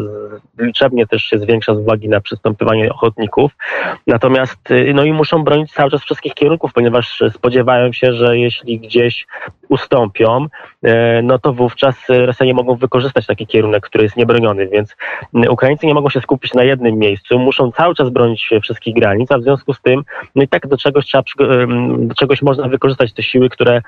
liczebnie 0.59 1.07
też 1.07 1.23
się 1.23 1.39
zwiększa 1.39 1.75
z 1.75 1.77
uwagi 1.77 2.09
na 2.09 2.21
przystępowanie 2.21 2.93
ochotników. 2.93 3.51
Natomiast 4.07 4.69
no 4.93 5.03
i 5.03 5.13
muszą 5.13 5.43
bronić 5.43 5.71
cały 5.71 5.91
czas 5.91 6.01
wszystkich 6.01 6.33
kierunków, 6.33 6.73
ponieważ 6.73 7.23
spodziewają 7.33 7.93
się, 7.93 8.13
że 8.13 8.37
jeśli 8.37 8.79
gdzieś 8.79 9.27
ustąpią, 9.69 10.47
no 11.23 11.39
to 11.39 11.53
wówczas 11.53 11.95
Rosjanie 12.09 12.53
mogą 12.53 12.75
wykorzystać 12.75 13.25
taki 13.25 13.47
kierunek, 13.47 13.85
który 13.85 14.03
jest 14.03 14.17
niebroniony, 14.17 14.67
więc 14.67 14.95
Ukraińcy 15.49 15.87
nie 15.87 15.93
mogą 15.93 16.09
się 16.09 16.21
skupić 16.21 16.53
na 16.53 16.63
jednym 16.63 16.97
miejscu, 16.97 17.39
muszą 17.39 17.71
cały 17.71 17.95
czas 17.95 18.09
bronić 18.09 18.49
wszystkich 18.61 18.95
granic, 18.95 19.31
a 19.31 19.37
w 19.37 19.43
związku 19.43 19.73
z 19.73 19.81
tym, 19.81 20.03
no 20.35 20.43
i 20.43 20.47
tak 20.47 20.67
do 20.67 20.77
czegoś 20.77 21.05
trzeba, 21.05 21.23
do 21.97 22.15
czegoś 22.15 22.41
można 22.41 22.67
wykorzystać 22.67 23.13
te 23.13 23.23
siły, 23.23 23.49
które 23.49 23.81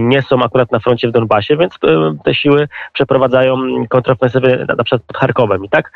nie 0.00 0.22
są 0.22 0.42
akurat 0.42 0.72
na 0.72 0.78
froncie 0.78 1.08
w 1.08 1.12
Donbasie, 1.12 1.56
więc 1.56 1.78
te 2.24 2.34
siły 2.34 2.68
przeprowadzają 2.92 3.56
kontrofensywy 3.88 4.66
na 4.78 4.84
przykład 4.84 5.02
pod 5.02 5.16
Charkowem. 5.16 5.64
I 5.64 5.68
tak 5.68 5.92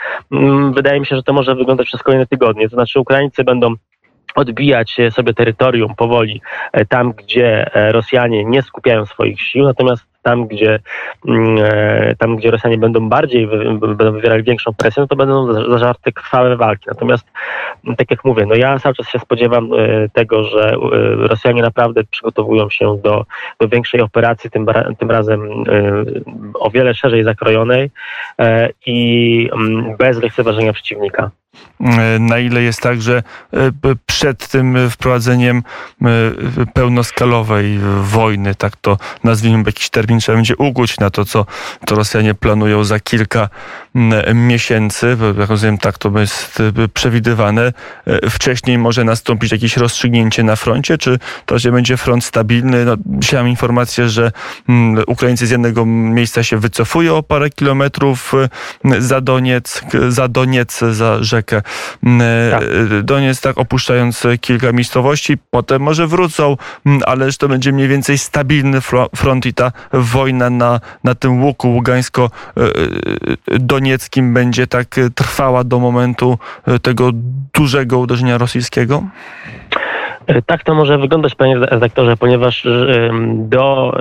wydaje 0.75 1.01
mi 1.01 1.07
się, 1.07 1.17
że 1.17 1.23
to 1.23 1.33
może 1.33 1.55
wyglądać 1.55 1.87
przez 1.87 2.03
kolejne 2.03 2.27
tygodnie, 2.27 2.69
to 2.69 2.77
znaczy 2.77 3.01
Ukraińcy 3.01 3.45
będą 3.45 3.75
odbijać 4.35 4.97
sobie 5.11 5.35
terytorium 5.35 5.95
powoli 5.95 6.41
e, 6.73 6.87
tam, 6.87 7.13
gdzie 7.13 7.75
e, 7.75 7.93
Rosjanie 7.93 8.45
nie 8.45 8.63
skupiają 8.63 9.07
swoich 9.07 9.41
sił, 9.41 9.65
natomiast 9.65 10.14
tam, 10.25 10.47
gdzie, 10.47 10.79
mm, 11.29 11.59
tam, 12.19 12.37
gdzie 12.37 12.51
Rosjanie 12.51 12.79
będą 12.79 13.09
bardziej, 13.09 13.49
będą 13.81 14.13
wywierali 14.13 14.43
większą 14.43 14.75
presję, 14.75 15.01
no 15.01 15.07
to 15.07 15.17
będą 15.17 15.53
zażarte 15.71 16.13
krwawe 16.13 16.57
walki. 16.57 16.85
Natomiast, 16.89 17.27
tak 17.97 18.11
jak 18.11 18.25
mówię, 18.25 18.47
no 18.47 18.55
ja 18.55 18.79
cały 18.79 18.95
czas 18.95 19.09
się 19.09 19.19
spodziewam 19.19 19.71
tego, 20.13 20.45
że 20.45 20.77
Rosjanie 21.17 21.63
naprawdę 21.63 22.05
przygotowują 22.05 22.71
się 22.71 22.99
do, 23.05 23.25
do 23.61 23.69
większej 23.69 24.01
operacji, 24.01 24.51
tym, 24.51 24.67
tym 24.99 25.11
razem 25.11 25.65
o 26.55 26.71
wiele 26.71 26.95
szerzej 26.95 27.25
zakrojonej 27.25 27.91
i 28.87 29.51
mm, 29.53 29.97
bez 29.97 30.23
lekceważenia 30.23 30.73
przeciwnika. 30.73 31.31
E, 31.81 32.19
na 32.19 32.39
ile 32.39 32.63
jest 32.63 32.81
tak, 32.81 33.03
że 33.03 33.23
e, 33.53 33.71
przed 34.07 34.49
tym 34.49 34.91
wprowadzeniem 34.91 35.63
e, 36.03 36.07
pełnoskalowej 36.75 37.79
wojny, 38.03 38.55
tak 38.55 38.77
to 38.77 38.99
nazwijmy 39.25 39.63
jakiś 39.67 39.91
termin, 39.91 40.21
trzeba 40.21 40.37
będzie 40.37 40.57
ugóć 40.57 40.99
na 40.99 41.11
to, 41.11 41.25
co 41.25 41.47
to 41.87 41.95
Rosjanie 41.95 42.35
planują 42.35 42.85
za 42.85 43.01
kilka 43.01 43.49
miesięcy. 44.35 45.17
Jak 45.39 45.51
rozumiem, 45.51 45.79
tak 45.79 45.99
to 45.99 46.19
jest 46.19 46.63
przewidywane. 46.95 47.73
Wcześniej 48.31 48.79
może 48.79 49.05
nastąpić 49.05 49.53
jakieś 49.53 49.77
rozstrzygnięcie 49.77 50.43
na 50.43 50.57
froncie, 50.57 50.99
czy 50.99 51.19
to 51.47 51.59
że 51.59 51.73
będzie 51.73 51.97
front 51.97 52.25
stabilny? 52.25 52.85
No, 52.85 52.97
dzisiaj 53.07 53.41
mam 53.41 53.49
informację, 53.49 54.09
że 54.09 54.33
Ukraińcy 55.07 55.47
z 55.47 55.51
jednego 55.51 55.87
miejsca 55.87 56.43
się 56.43 56.57
wycofują 56.57 57.17
o 57.17 57.23
parę 57.23 57.51
kilometrów 57.51 58.33
za 58.99 59.21
Doniec, 59.21 59.83
za 60.09 60.29
Doniec, 60.29 60.79
za 60.79 61.23
rzekę 61.23 61.44
rzekę 61.45 61.63
tak. 62.51 62.63
Doniec, 63.03 63.41
tak 63.41 63.59
opuszczając 63.59 64.23
kilka 64.41 64.73
miejscowości, 64.73 65.39
potem 65.51 65.83
może 65.83 66.07
wrócą, 66.07 66.57
ale 67.07 67.31
że 67.31 67.39
to 67.39 67.49
będzie 67.49 67.73
mniej 67.73 67.89
więcej 67.89 68.19
stabilny 68.19 68.81
front 69.17 69.47
i 69.47 69.55
ta 69.55 69.73
wojna 69.93 70.51
na, 70.51 70.81
na 71.05 71.15
tym 71.15 71.43
łuku 71.43 71.69
ługańsko-donieckim 71.69 74.35
będzie 74.35 74.67
tak 74.67 75.01
trwała 75.15 75.65
do 75.65 75.79
momentu 75.79 76.39
tego 76.83 77.11
dużego 77.55 77.99
uderzenia 77.99 78.39
rosyjskiego? 78.39 79.05
E, 80.27 80.43
tak 80.43 80.65
to 80.65 80.75
może 80.75 80.99
wyglądać, 80.99 81.35
panie 81.35 81.59
redaktorze, 81.59 82.17
ponieważ 82.17 82.67
do 83.35 83.95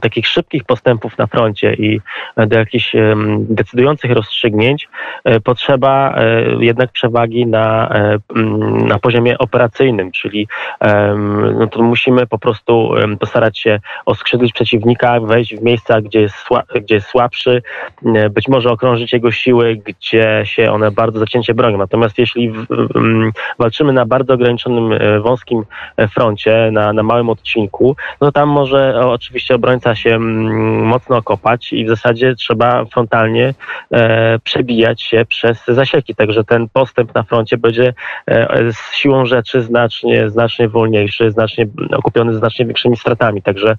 takich 0.00 0.26
szybkich 0.26 0.64
postępów 0.64 1.18
na 1.18 1.26
froncie 1.26 1.74
i 1.74 2.00
do 2.46 2.58
jakichś 2.58 2.92
decydujących 3.38 4.10
rozstrzygnięć 4.10 4.88
e, 5.24 5.40
potrzeba 5.40 6.14
e, 6.16 6.44
jednak 6.64 6.92
przewagi 6.92 7.46
na, 7.46 7.90
na 8.86 8.98
poziomie 8.98 9.38
operacyjnym, 9.38 10.12
czyli 10.12 10.48
no 11.58 11.66
to 11.66 11.82
musimy 11.82 12.26
po 12.26 12.38
prostu 12.38 12.90
postarać 13.20 13.58
się 13.58 13.80
oskrzydlić 14.06 14.52
przeciwnika, 14.52 15.20
wejść 15.20 15.56
w 15.56 15.62
miejsca, 15.62 16.00
gdzie 16.00 16.20
jest, 16.20 16.36
gdzie 16.74 16.94
jest 16.94 17.06
słabszy, 17.06 17.62
być 18.30 18.48
może 18.48 18.70
okrążyć 18.70 19.12
jego 19.12 19.30
siły, 19.30 19.82
gdzie 19.84 20.42
się 20.44 20.72
one 20.72 20.90
bardzo 20.90 21.18
zacięcie 21.18 21.54
bronią. 21.54 21.78
Natomiast 21.78 22.18
jeśli 22.18 22.52
walczymy 23.58 23.92
na 23.92 24.06
bardzo 24.06 24.34
ograniczonym, 24.34 24.98
wąskim 25.22 25.49
e, 25.96 26.08
froncie, 26.08 26.70
na, 26.72 26.92
na 26.92 27.02
małym 27.02 27.28
odcinku, 27.28 27.96
no 28.20 28.32
tam 28.32 28.48
może 28.48 29.06
oczywiście 29.06 29.54
obrońca 29.54 29.94
się 29.94 30.14
mm, 30.14 30.86
mocno 30.86 31.16
okopać 31.16 31.72
i 31.72 31.84
w 31.84 31.88
zasadzie 31.88 32.34
trzeba 32.34 32.84
frontalnie 32.84 33.54
e, 33.90 34.38
przebijać 34.38 35.02
się 35.02 35.24
przez 35.24 35.64
zasieki. 35.68 36.14
Także 36.14 36.44
ten 36.44 36.68
postęp 36.68 37.14
na 37.14 37.22
froncie 37.22 37.56
będzie 37.58 37.94
e, 38.26 38.72
z 38.72 38.96
siłą 38.96 39.26
rzeczy 39.26 39.62
znacznie, 39.62 40.30
znacznie 40.30 40.68
wolniejszy, 40.68 41.30
znacznie 41.30 41.66
okupiony 41.92 42.34
znacznie 42.34 42.66
większymi 42.66 42.96
stratami. 42.96 43.42
Także 43.42 43.76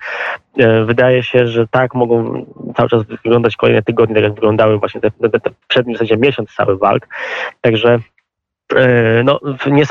e, 0.58 0.86
wydaje 0.86 1.24
się, 1.24 1.48
że 1.48 1.68
tak 1.68 1.96
mogą 1.96 2.46
cały 2.78 2.90
czas 2.90 3.04
wyglądać 3.04 3.56
kolejne 3.56 3.82
tygodnie, 3.82 4.16
tak 4.16 4.24
jak 4.24 4.34
wyglądały 4.34 4.80
właśnie 4.80 5.02
te, 5.02 5.12
te, 5.12 5.40
te 5.40 5.50
przedni 5.68 5.94
w 5.94 5.98
zasadzie 5.98 6.18
miesiąc 6.18 6.50
cały 6.56 6.78
walk. 6.78 7.08
Także 7.62 7.92
E, 7.92 8.00
no, 9.24 9.40
nie 9.68 9.86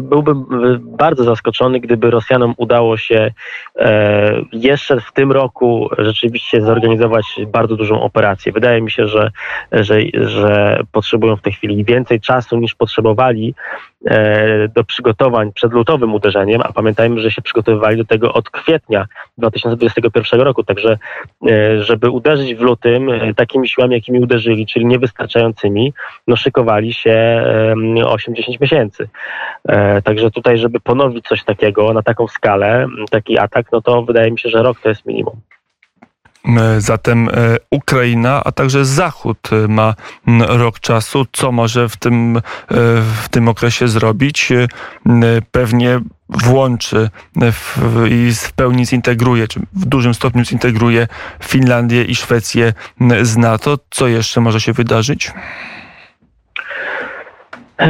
byłbym 0.00 0.38
e, 0.38 0.78
bardzo 0.80 1.24
zaskoczony, 1.24 1.80
gdyby 1.80 2.10
Rosjanom 2.10 2.54
udało 2.56 2.96
się 2.96 3.32
e, 3.76 4.32
jeszcze 4.52 5.00
w 5.00 5.12
tym 5.12 5.32
roku 5.32 5.88
rzeczywiście 5.98 6.62
zorganizować 6.62 7.24
bardzo 7.46 7.76
dużą 7.76 8.02
operację. 8.02 8.52
Wydaje 8.52 8.82
mi 8.82 8.90
się, 8.90 9.08
że, 9.08 9.30
że, 9.72 10.00
że 10.14 10.80
potrzebują 10.92 11.36
w 11.36 11.42
tej 11.42 11.52
chwili 11.52 11.84
więcej 11.84 12.20
czasu 12.20 12.56
niż 12.56 12.74
potrzebowali 12.74 13.54
do 14.74 14.84
przygotowań 14.84 15.52
przed 15.52 15.72
lutowym 15.72 16.14
uderzeniem, 16.14 16.60
a 16.64 16.72
pamiętajmy, 16.72 17.20
że 17.20 17.30
się 17.30 17.42
przygotowywali 17.42 17.96
do 17.96 18.04
tego 18.04 18.32
od 18.32 18.50
kwietnia 18.50 19.06
2021 19.38 20.40
roku, 20.40 20.64
także 20.64 20.98
żeby 21.80 22.10
uderzyć 22.10 22.54
w 22.54 22.60
lutym 22.60 23.10
takimi 23.36 23.68
siłami, 23.68 23.94
jakimi 23.94 24.20
uderzyli, 24.20 24.66
czyli 24.66 24.86
niewystarczającymi, 24.86 25.92
no 26.26 26.36
szykowali 26.36 26.92
się 26.92 27.44
8 28.06 28.26
8-10 28.34 28.60
miesięcy. 28.60 29.08
E, 29.68 30.02
także 30.02 30.30
tutaj, 30.30 30.58
żeby 30.58 30.80
ponowić 30.80 31.26
coś 31.28 31.44
takiego 31.44 31.92
na 31.92 32.02
taką 32.02 32.28
skalę, 32.28 32.86
taki 33.10 33.38
atak, 33.38 33.72
no 33.72 33.82
to 33.82 34.02
wydaje 34.02 34.30
mi 34.30 34.38
się, 34.38 34.48
że 34.48 34.62
rok 34.62 34.80
to 34.80 34.88
jest 34.88 35.06
minimum. 35.06 35.40
E, 36.46 36.80
zatem 36.80 37.28
e, 37.28 37.32
Ukraina, 37.70 38.42
a 38.44 38.52
także 38.52 38.84
Zachód 38.84 39.50
ma 39.68 39.94
rok 40.48 40.80
czasu. 40.80 41.26
Co 41.32 41.52
może 41.52 41.88
w 41.88 41.96
tym, 41.96 42.40
w 43.22 43.28
tym 43.30 43.48
okresie 43.48 43.88
zrobić? 43.88 44.52
Pewnie 45.50 46.00
włączy 46.28 47.10
i 48.10 48.32
w 48.34 48.52
pełni 48.52 48.86
zintegruje, 48.86 49.48
czy 49.48 49.60
w 49.60 49.84
dużym 49.84 50.14
stopniu 50.14 50.44
zintegruje 50.44 51.08
Finlandię 51.44 52.04
i 52.04 52.14
Szwecję 52.14 52.72
z 53.22 53.36
NATO. 53.36 53.78
Co 53.90 54.08
jeszcze 54.08 54.40
może 54.40 54.60
się 54.60 54.72
wydarzyć? 54.72 55.32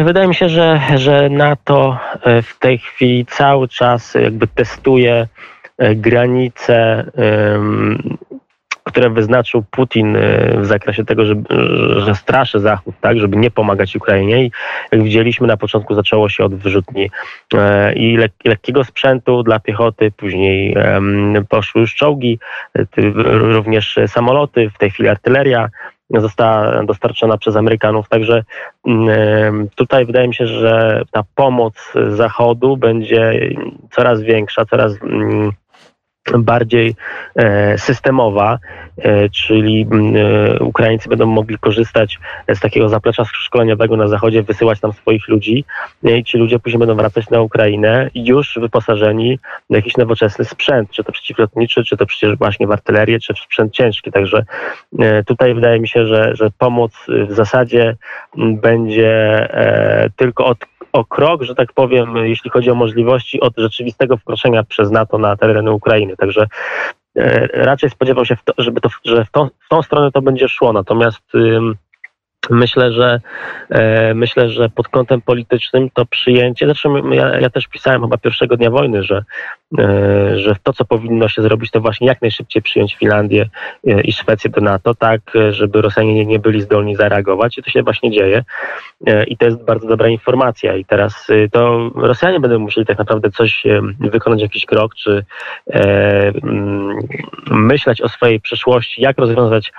Wydaje 0.05 0.29
mi 0.29 0.35
się, 0.35 0.49
że, 0.49 0.81
że 0.97 1.31
NATO 1.31 1.99
e, 2.23 2.43
w 2.43 2.59
tej 2.59 2.79
chwili 2.79 3.27
cały 3.27 3.69
czas 3.69 4.15
jakby 4.15 4.47
testuje 4.47 5.29
e, 5.79 5.95
granice, 5.95 7.05
które 8.87 9.11
wyznaczył 9.11 9.64
Putin 9.71 10.16
e, 10.16 10.21
w 10.61 10.66
zakresie 10.66 11.05
tego, 11.05 11.25
że, 11.25 11.35
że 11.97 12.14
straszy 12.14 12.61
Zachód, 12.61 12.95
tak, 13.00 13.19
żeby 13.19 13.37
nie 13.37 13.50
pomagać 13.50 13.97
Ukrainie. 13.97 14.45
I 14.45 14.50
jak 14.93 15.02
widzieliśmy, 15.02 15.47
na 15.47 15.57
początku 15.57 15.95
zaczęło 15.95 16.28
się 16.28 16.45
od 16.45 16.55
wyrzutni 16.55 17.11
i 17.97 18.16
lek 18.16 18.33
lekkiego 18.45 18.85
sprzętu 18.85 19.43
dla 19.43 19.61
piechoty, 19.61 20.11
później 20.11 20.76
poszły 21.49 21.81
już 21.81 21.95
czołgi, 21.95 22.38
również 23.25 23.99
samoloty, 24.07 24.71
w 24.71 24.78
tej 24.78 24.90
chwili 24.90 25.09
artyleria 25.09 25.69
została 26.11 26.85
dostarczona 26.85 27.38
przez 27.38 27.57
Amerykanów. 27.57 28.09
Także 28.09 28.45
mm, 28.87 29.69
tutaj 29.75 30.07
wydaje 30.07 30.28
mi 30.28 30.35
się, 30.35 30.47
że 30.47 31.02
ta 31.11 31.23
pomoc 31.35 31.93
Zachodu 32.09 32.76
będzie 32.76 33.50
coraz 33.90 34.23
większa, 34.23 34.64
coraz 34.64 35.02
mm, 35.02 35.52
bardziej 36.38 36.95
e, 37.37 37.78
systemowa, 37.78 38.59
e, 38.99 39.28
czyli 39.28 39.87
e, 40.16 40.64
Ukraińcy 40.64 41.09
będą 41.09 41.26
mogli 41.26 41.59
korzystać 41.59 42.18
z 42.49 42.61
takiego 42.61 42.88
zaplecza 42.88 43.25
szkoleniowego 43.25 43.97
na 43.97 44.09
zachodzie, 44.09 44.42
wysyłać 44.42 44.80
tam 44.80 44.92
swoich 44.92 45.28
ludzi 45.28 45.64
i 46.02 46.25
ci 46.25 46.38
ludzie 46.38 46.59
później 46.59 46.78
będą 46.78 46.95
wracać 46.95 47.30
na 47.30 47.40
Ukrainę 47.40 48.11
już 48.14 48.59
wyposażeni 48.61 49.38
w 49.71 49.75
jakiś 49.75 49.97
nowoczesny 49.97 50.45
sprzęt, 50.45 50.90
czy 50.90 51.04
to 51.04 51.12
przeciwlotniczy, 51.12 51.85
czy 51.85 51.97
to 51.97 52.06
przecież 52.06 52.37
właśnie 52.37 52.66
w 52.66 52.71
artylerię, 52.71 53.18
czy 53.21 53.35
w 53.35 53.38
sprzęt 53.38 53.73
ciężki. 53.73 54.12
Także 54.12 54.45
tutaj 55.26 55.54
wydaje 55.54 55.80
mi 55.80 55.88
się, 55.88 56.06
że, 56.06 56.30
że 56.35 56.50
pomoc 56.59 56.92
w 57.28 57.33
zasadzie 57.33 57.97
będzie 58.37 59.49
tylko 60.16 60.47
od 60.47 60.59
o 60.97 61.05
krok, 61.05 61.43
że 61.43 61.55
tak 61.55 61.73
powiem, 61.73 62.17
jeśli 62.17 62.50
chodzi 62.50 62.71
o 62.71 62.75
możliwości 62.75 63.41
od 63.41 63.53
rzeczywistego 63.57 64.17
wkroczenia 64.17 64.62
przez 64.62 64.91
NATO 64.91 65.19
na 65.19 65.37
tereny 65.37 65.73
Ukrainy. 65.73 66.17
Także 66.17 66.47
e, 67.17 67.47
raczej 67.47 67.91
spodziewał 67.91 68.25
się, 68.25 68.37
to, 68.45 68.53
żeby 68.59 68.81
to, 68.81 68.88
że 69.05 69.25
w 69.25 69.31
tą, 69.31 69.47
w 69.47 69.69
tą 69.69 69.83
stronę 69.83 70.12
to 70.12 70.23
będzie 70.23 70.49
szło. 70.49 70.73
Natomiast 70.73 71.23
Myślę, 72.50 72.93
że 72.93 73.21
e, 73.71 74.15
myślę, 74.15 74.50
że 74.50 74.69
pod 74.69 74.88
kątem 74.88 75.23
politycznym 75.23 75.91
to 75.91 76.07
przyjęcie, 76.07 76.67
zresztą 76.67 77.11
ja, 77.11 77.41
ja 77.41 77.50
też 77.50 77.67
pisałem 77.67 78.03
chyba 78.03 78.19
pierwszego 78.19 78.57
dnia 78.57 78.71
wojny, 78.71 79.03
że, 79.03 79.25
że 80.37 80.56
to, 80.62 80.73
co 80.73 80.85
powinno 80.85 81.28
się 81.28 81.42
zrobić, 81.42 81.70
to 81.70 81.80
właśnie 81.80 82.06
jak 82.06 82.23
najszybciej 82.23 82.62
przyjąć 82.62 82.94
Finlandię 82.94 83.49
e, 83.87 84.00
i 84.00 84.12
Szwecję 84.12 84.50
do 84.50 84.61
NATO, 84.61 84.94
tak, 84.94 85.20
żeby 85.50 85.82
Rosjanie 85.82 86.26
nie, 86.26 86.38
byli 86.38 86.61
zdolni 86.62 86.96
zareagować. 86.96 87.58
I 87.58 87.62
to 87.62 87.70
się 87.70 87.82
właśnie 87.82 88.11
dzieje. 88.11 88.44
E, 89.06 89.25
i 89.25 89.37
to 89.37 89.44
jest 89.44 89.64
bardzo 89.64 89.88
dobra 89.88 90.08
informacja. 90.08 90.76
I 90.76 90.85
teraz 90.85 91.30
e, 91.30 91.49
to 91.49 91.90
Rosjanie 91.94 92.40
będą 92.40 92.58
musieli 92.58 92.87
tak 92.87 92.99
naprawdę 92.99 93.30
coś 93.30 93.66
e, 93.66 93.80
wykonać, 94.00 94.40
jakiś 94.40 94.66
krok, 94.66 94.94
czy 94.94 95.25
myśleć 97.50 98.00
o 98.00 98.08
swojej 98.08 98.40
przyszłości, 98.40 99.02
jak 99.02 99.18
rozwiązać 99.18 99.73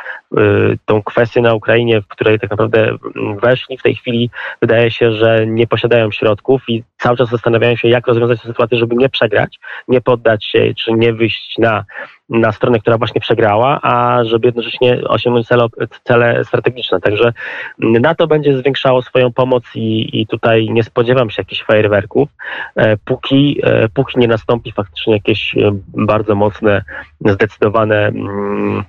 tą 0.86 1.03
kwestię 1.03 1.41
na 1.41 1.53
Ukrainie, 1.53 2.01
w 2.01 2.08
której 2.08 2.39
tak 2.39 2.50
naprawdę 2.50 2.98
weszli. 3.41 3.77
W 3.77 3.84
tej 3.84 3.96
chwili 3.96 4.29
wydaje 4.62 4.91
się, 4.91 5.12
że 5.12 5.48
nie 5.48 5.67
posiadają 5.67 6.12
środków 6.12 6.62
i 6.67 6.84
cały 6.98 7.17
czas 7.17 7.29
zastanawiają 7.29 7.75
się, 7.75 7.88
jak 7.88 8.08
rozwiązać 8.08 8.41
tę 8.41 8.48
sytuację, 8.48 8.77
żeby 8.77 8.96
nie 8.96 9.10
przegrać 9.10 9.60
nie 9.88 10.02
poddać 10.02 10.46
się, 10.46 10.74
czy 10.76 10.94
nie 10.94 11.14
wyjść 11.14 11.58
na 11.58 11.86
na 12.30 12.52
stronę, 12.52 12.80
która 12.80 12.98
właśnie 12.98 13.22
przegrała, 13.22 13.80
a 13.82 14.24
żeby 14.24 14.48
jednocześnie 14.48 15.02
osiągnąć 15.08 15.48
cele, 15.48 15.68
cele 16.04 16.46
strategiczne. 16.46 17.00
Także 17.00 17.34
NATO 17.80 18.28
będzie 18.28 18.58
zwiększało 18.58 19.02
swoją 19.02 19.34
pomoc 19.34 19.64
i, 19.76 20.22
i 20.22 20.28
tutaj 20.28 20.70
nie 20.70 20.84
spodziewam 20.84 21.30
się 21.30 21.42
jakichś 21.42 21.64
fajerwerków, 21.64 22.30
e, 22.76 22.98
póki, 22.98 23.60
e, 23.64 23.90
póki 23.90 24.20
nie 24.20 24.28
nastąpi 24.28 24.72
faktycznie 24.72 25.14
jakieś 25.14 25.58
e, 25.58 25.72
bardzo 25.88 26.36
mocne, 26.36 26.84
zdecydowane 27.26 28.08
mm, 28.08 28.84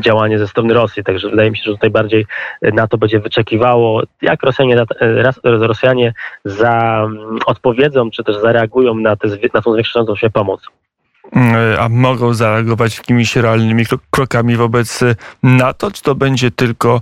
działanie 0.00 0.38
ze 0.38 0.48
strony 0.48 0.74
Rosji. 0.74 1.04
Także 1.04 1.30
wydaje 1.30 1.50
mi 1.50 1.56
się, 1.56 1.62
że 1.64 1.72
tutaj 1.72 1.90
bardziej 1.90 2.26
NATO 2.62 2.98
będzie 2.98 3.20
wyczekiwało, 3.20 4.02
jak 4.22 4.42
Rosjanie, 4.42 4.84
Rosjanie 5.44 6.12
za, 6.44 7.02
mm, 7.04 7.38
odpowiedzą, 7.46 8.10
czy 8.10 8.24
też 8.24 8.36
zareagują 8.36 8.94
na, 8.94 9.16
te, 9.16 9.28
na 9.54 9.62
tą 9.62 9.72
zwiększającą 9.72 10.16
się 10.16 10.30
pomoc. 10.30 10.62
E, 11.36 11.80
a 11.80 11.88
mogą 11.88 12.34
zareagować 12.34 12.98
jakimiś 12.98 13.36
realnymi 13.36 13.84
krokami 14.10 14.56
wobec 14.56 15.00
NATO, 15.42 15.90
czy 15.90 16.02
to 16.02 16.14
będzie 16.14 16.50
tylko 16.50 17.00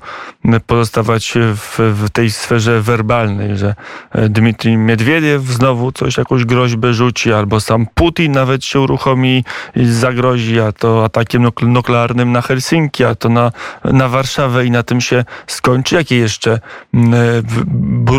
pozostawać 0.67 1.35
w, 1.55 1.79
w 1.79 2.11
tej 2.11 2.31
sferze 2.31 2.81
werbalnej, 2.81 3.57
że 3.57 3.75
e, 4.11 4.29
Dmitrij 4.29 4.77
Miedwiediew 4.77 5.43
znowu 5.43 5.93
coś, 5.93 6.17
jakąś 6.17 6.45
groźbę 6.45 6.95
rzuci, 6.95 7.33
albo 7.33 7.61
sam 7.61 7.87
Putin 7.95 8.33
nawet 8.33 8.65
się 8.65 8.81
uruchomi 8.81 9.45
i 9.77 9.87
zagrozi, 9.87 10.61
a 10.61 10.73
to 10.73 11.05
atakiem 11.05 11.49
nuklearnym 11.63 12.33
na 12.33 12.43
Helsinki, 12.43 13.05
a 13.05 13.15
to 13.15 13.29
na, 13.29 13.53
na 13.85 14.09
Warszawę 14.09 14.67
i 14.67 14.71
na 14.71 14.83
tym 14.83 15.01
się 15.01 15.25
skończy. 15.47 15.95
Jakie 15.95 16.17
jeszcze 16.17 16.61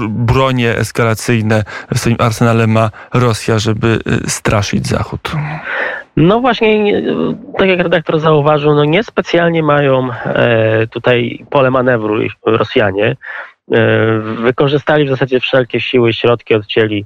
bronie 0.09 0.77
eskalacyjne 0.77 1.63
w 1.93 1.99
swoim 1.99 2.17
arsenale 2.19 2.67
ma 2.67 2.91
Rosja, 3.13 3.59
żeby 3.59 3.99
e, 4.25 4.29
straszyć 4.29 4.87
Zachód? 4.87 5.31
No 6.17 6.41
właśnie, 6.41 7.03
tak 7.57 7.69
jak 7.69 7.79
redaktor 7.79 8.19
zauważył, 8.19 8.75
no 8.75 8.85
niespecjalnie 8.85 9.63
mają 9.63 10.09
e, 10.11 10.87
tutaj 10.87 11.45
pole 11.49 11.71
manewru 11.71 12.21
Rosjanie. 12.45 13.17
E, 13.71 14.19
wykorzystali 14.19 15.05
w 15.05 15.09
zasadzie 15.09 15.39
wszelkie 15.39 15.81
siły, 15.81 16.13
środki, 16.13 16.55
odcięli 16.55 17.05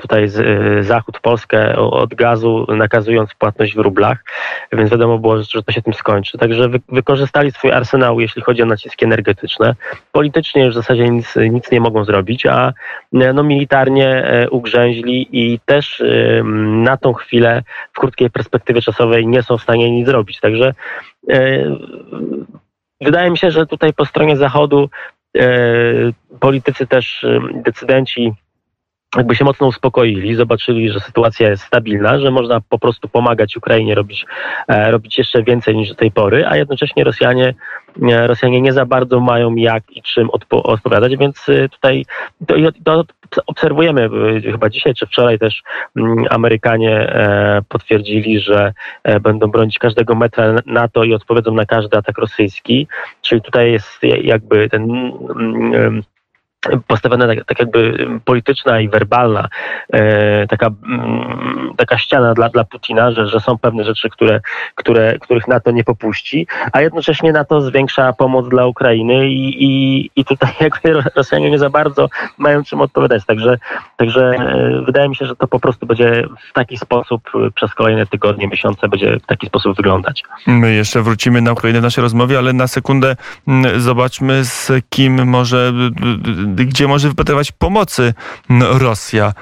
tutaj 0.00 0.28
z, 0.28 0.38
e, 0.38 0.82
Zachód 0.82 1.20
Polskę 1.20 1.76
od 1.76 2.14
gazu, 2.14 2.66
nakazując 2.68 3.34
płatność 3.34 3.74
w 3.74 3.78
rublach, 3.78 4.24
więc 4.72 4.90
wiadomo 4.90 5.18
było, 5.18 5.42
że 5.42 5.62
to 5.62 5.72
się 5.72 5.82
tym 5.82 5.94
skończy. 5.94 6.38
Także 6.38 6.68
wy, 6.68 6.80
wykorzystali 6.88 7.52
swój 7.52 7.72
arsenał, 7.72 8.20
jeśli 8.20 8.42
chodzi 8.42 8.62
o 8.62 8.66
naciski 8.66 9.04
energetyczne. 9.04 9.74
Politycznie 10.12 10.64
już 10.64 10.74
w 10.74 10.76
zasadzie 10.76 11.10
nic, 11.10 11.34
nic 11.50 11.70
nie 11.70 11.80
mogą 11.80 12.04
zrobić, 12.04 12.46
a 12.46 12.72
e, 13.14 13.32
no, 13.32 13.42
militarnie 13.42 14.26
ugrzęźli 14.50 15.28
i 15.32 15.60
też 15.64 16.02
na 16.84 16.96
tą 16.96 17.12
chwilę 17.12 17.62
w 17.92 17.98
krótkiej 17.98 18.30
perspektywie 18.30 18.82
czasowej 18.82 19.26
nie 19.26 19.42
są 19.42 19.58
w 19.58 19.62
stanie 19.62 19.90
nic 19.90 20.06
zrobić. 20.06 20.40
Także 20.40 20.74
wydaje 23.00 23.30
mi 23.30 23.38
się, 23.38 23.50
że 23.50 23.66
tutaj 23.66 23.92
po 23.92 24.04
stronie 24.04 24.36
Zachodu 24.36 24.88
politycy 26.40 26.86
też, 26.86 27.26
decydenci 27.54 28.32
jakby 29.16 29.34
się 29.34 29.44
mocno 29.44 29.66
uspokoili, 29.66 30.34
zobaczyli, 30.34 30.90
że 30.90 31.00
sytuacja 31.00 31.50
jest 31.50 31.62
stabilna, 31.62 32.18
że 32.18 32.30
można 32.30 32.60
po 32.60 32.78
prostu 32.78 33.08
pomagać 33.08 33.56
Ukrainie 33.56 33.94
robić, 33.94 34.26
e, 34.68 34.90
robić 34.90 35.18
jeszcze 35.18 35.42
więcej 35.42 35.76
niż 35.76 35.88
do 35.88 35.94
tej 35.94 36.10
pory, 36.10 36.46
a 36.46 36.56
jednocześnie 36.56 37.04
Rosjanie, 37.04 37.54
e, 38.02 38.26
Rosjanie 38.26 38.60
nie 38.60 38.72
za 38.72 38.86
bardzo 38.86 39.20
mają 39.20 39.54
jak 39.54 39.96
i 39.96 40.02
czym 40.02 40.30
odpo 40.30 40.62
odpowiadać, 40.62 41.16
więc 41.16 41.48
e, 41.48 41.68
tutaj 41.68 42.04
to, 42.84 43.04
to 43.30 43.42
obserwujemy 43.46 44.10
chyba 44.42 44.68
dzisiaj 44.68 44.94
czy 44.94 45.06
wczoraj 45.06 45.38
też 45.38 45.62
mm, 45.96 46.24
Amerykanie 46.30 47.12
potwierdzili, 47.68 48.40
że 48.40 48.72
będą 49.20 49.46
bronić 49.46 49.78
każdego 49.78 50.14
metra 50.14 50.54
NATO 50.66 51.04
i 51.04 51.14
odpowiedzą 51.14 51.54
na 51.54 51.66
każdy 51.66 51.96
atak 51.96 52.18
rosyjski, 52.18 52.88
czyli 53.22 53.42
tutaj 53.42 53.72
jest 53.72 53.98
jakby 54.22 54.68
ten 54.68 54.82
mm, 54.82 55.74
mm, 55.74 56.02
postawiona 56.86 57.26
tak, 57.26 57.44
tak, 57.44 57.58
jakby 57.58 58.08
polityczna 58.24 58.80
i 58.80 58.88
werbalna 58.88 59.48
e, 59.92 60.46
taka, 60.46 60.66
mm, 60.66 61.74
taka 61.76 61.98
ściana 61.98 62.34
dla, 62.34 62.48
dla 62.48 62.64
Putina, 62.64 63.10
że, 63.10 63.28
że 63.28 63.40
są 63.40 63.58
pewne 63.58 63.84
rzeczy, 63.84 64.10
które, 64.10 64.40
które, 64.74 65.18
których 65.18 65.48
NATO 65.48 65.70
nie 65.70 65.84
popuści, 65.84 66.46
a 66.72 66.80
jednocześnie 66.80 67.32
NATO 67.32 67.60
zwiększa 67.60 68.12
pomoc 68.12 68.48
dla 68.48 68.66
Ukrainy 68.66 69.28
i, 69.28 69.64
i, 69.64 70.10
i 70.16 70.24
tutaj 70.24 70.50
jakby 70.60 71.02
Rosjanie 71.16 71.50
nie 71.50 71.58
za 71.58 71.70
bardzo 71.70 72.08
mają 72.38 72.64
czym 72.64 72.80
odpowiadać. 72.80 73.24
Także, 73.26 73.58
także 73.96 74.22
e, 74.22 74.82
wydaje 74.86 75.08
mi 75.08 75.16
się, 75.16 75.26
że 75.26 75.36
to 75.36 75.46
po 75.46 75.60
prostu 75.60 75.86
będzie 75.86 76.28
w 76.50 76.52
taki 76.52 76.76
sposób 76.78 77.22
przez 77.54 77.74
kolejne 77.74 78.06
tygodnie, 78.06 78.48
miesiące 78.48 78.88
będzie 78.88 79.16
w 79.20 79.26
taki 79.26 79.46
sposób 79.46 79.76
wyglądać. 79.76 80.22
My 80.46 80.74
jeszcze 80.74 81.02
wrócimy 81.02 81.40
na 81.40 81.52
Ukrainę 81.52 81.80
w 81.80 81.82
naszej 81.82 82.02
rozmowie, 82.02 82.38
ale 82.38 82.52
na 82.52 82.66
sekundę 82.66 83.16
mm, 83.48 83.80
zobaczmy 83.80 84.44
z 84.44 84.72
kim 84.90 85.28
może 85.28 85.72
gdzie 86.64 86.88
może 86.88 87.08
wypatrywać 87.08 87.52
pomocy 87.52 88.14
Rosja. 88.60 89.32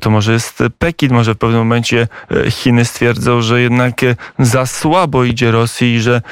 To 0.00 0.10
może 0.10 0.32
jest 0.32 0.62
Pekin, 0.78 1.12
może 1.12 1.34
w 1.34 1.38
pewnym 1.38 1.58
momencie 1.58 2.08
e, 2.30 2.50
Chiny 2.50 2.84
stwierdzą, 2.84 3.40
że 3.40 3.60
jednak 3.60 4.02
e, 4.02 4.16
za 4.38 4.66
słabo 4.66 5.24
idzie 5.24 5.50
Rosji 5.50 5.94
i 5.94 6.00
że 6.00 6.22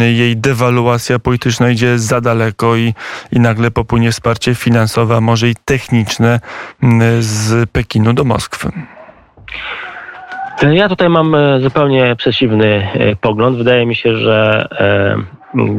jej 0.00 0.36
dewaluacja 0.36 1.18
polityczna 1.18 1.70
idzie 1.70 1.98
za 1.98 2.20
daleko 2.20 2.76
i, 2.76 2.94
i 3.32 3.40
nagle 3.40 3.70
popłynie 3.70 4.12
wsparcie 4.12 4.54
finansowe, 4.54 5.16
a 5.16 5.20
może 5.20 5.48
i 5.48 5.54
techniczne 5.64 6.40
z 7.20 7.70
Pekinu 7.70 8.12
do 8.12 8.24
Moskwy. 8.24 8.72
Ja 10.72 10.88
tutaj 10.88 11.08
mam 11.08 11.34
e, 11.34 11.60
zupełnie 11.60 12.16
przeciwny 12.16 12.88
pogląd. 13.20 13.56
Wydaje 13.58 13.86
mi 13.86 13.94
się, 13.94 14.16
że 14.16 14.68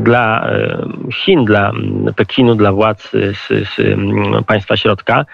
dla 0.03 0.49
e, 0.49 0.87
Chin, 1.13 1.45
dla 1.45 1.71
Pekinu, 2.15 2.55
dla 2.55 2.71
władz 2.71 3.11
z, 3.11 3.47
z 3.47 3.75
państwa 4.45 4.77
środka 4.77 5.25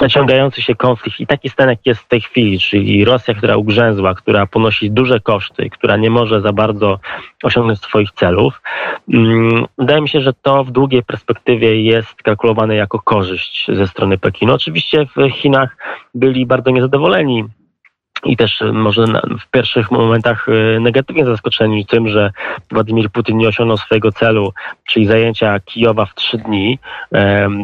naciągający 0.00 0.62
się 0.62 0.74
konflikt 0.74 1.20
i 1.20 1.26
taki 1.26 1.48
stan, 1.48 1.68
jak 1.68 1.86
jest 1.86 2.00
w 2.00 2.08
tej 2.08 2.20
chwili, 2.20 2.60
czyli 2.60 3.04
Rosja, 3.04 3.34
która 3.34 3.56
ugrzęzła, 3.56 4.14
która 4.14 4.46
ponosi 4.46 4.90
duże 4.90 5.20
koszty, 5.20 5.70
która 5.70 5.96
nie 5.96 6.10
może 6.10 6.40
za 6.40 6.52
bardzo 6.52 7.00
osiągnąć 7.42 7.80
swoich 7.80 8.10
celów, 8.10 8.62
wydaje 9.78 10.00
mi 10.00 10.08
się, 10.08 10.20
że 10.20 10.32
to 10.32 10.64
w 10.64 10.70
długiej 10.70 11.02
perspektywie 11.02 11.82
jest 11.82 12.22
kalkulowane 12.22 12.76
jako 12.76 12.98
korzyść 12.98 13.66
ze 13.72 13.86
strony 13.86 14.18
Pekinu. 14.18 14.54
Oczywiście 14.54 15.06
w 15.16 15.30
Chinach 15.30 15.76
byli 16.14 16.46
bardzo 16.46 16.70
niezadowoleni 16.70 17.44
i 18.24 18.36
też 18.36 18.62
e, 18.62 18.72
może 18.72 19.04
w 19.40 19.50
pierwszych 19.50 19.90
momentach 19.90 20.46
e, 20.48 20.80
negatywnie 20.80 21.24
zaskoczeni 21.24 21.86
tym, 21.86 22.08
że 22.08 22.30
Władimir 22.70 23.10
Putin 23.10 23.38
nie 23.38 23.48
osiągnął 23.48 23.76
swojego 23.76 24.12
celu, 24.12 24.52
czyli 24.86 25.06
zajęcia 25.06 25.60
Kijowa 25.60 26.06
w 26.06 26.14
trzy 26.14 26.38
dni, 26.38 26.78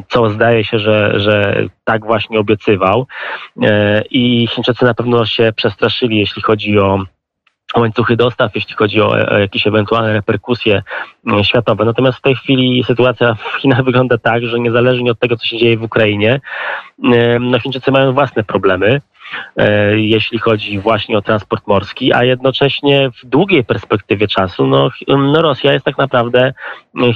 co 0.08 0.30
zdaje 0.30 0.64
się, 0.64 0.78
że, 0.78 1.20
że 1.20 1.64
tak 1.84 2.04
właśnie 2.04 2.38
obiecywał. 2.38 3.06
E, 3.62 4.02
I 4.10 4.48
Chińczycy 4.50 4.84
na 4.84 4.94
pewno 4.94 5.26
się 5.26 5.52
przestraszyli, 5.56 6.18
jeśli 6.18 6.42
chodzi 6.42 6.78
o 6.78 7.04
łańcuchy 7.76 8.16
dostaw, 8.16 8.54
jeśli 8.54 8.74
chodzi 8.74 9.00
o, 9.00 9.38
jakieś 9.38 9.66
ewentualne 9.66 10.12
reperkusje 10.12 10.82
światowe. 11.42 11.84
Natomiast 11.84 12.18
w 12.18 12.22
tej 12.22 12.34
chwili 12.34 12.84
sytuacja 12.84 13.34
w 13.34 13.60
Chinach 13.60 13.84
wygląda 13.88 14.18
tak, 14.18 14.42
że 14.46 14.60
niezależnie 14.60 15.10
od 15.10 15.18
tego, 15.18 15.36
co 15.36 15.46
się 15.46 15.58
dzieje 15.58 15.76
w 15.76 15.82
Ukrainie, 15.82 16.40
no 17.40 17.58
Chińczycy 17.60 17.90
mają 17.90 18.12
własne 18.12 18.44
problemy. 18.44 19.00
E, 19.56 19.98
jeśli 20.00 20.38
chodzi 20.38 20.78
właśnie 20.78 21.18
o 21.18 21.22
transport 21.22 21.66
morski, 21.66 22.12
a 22.12 22.24
jednocześnie 22.24 23.10
w 23.10 23.26
długiej 23.26 23.64
perspektywie 23.64 24.28
czasu 24.28 24.66
no, 24.66 24.90
no 25.08 25.42
Rosja 25.42 25.72
jest 25.72 25.84
tak 25.84 25.98
naprawdę 25.98 26.52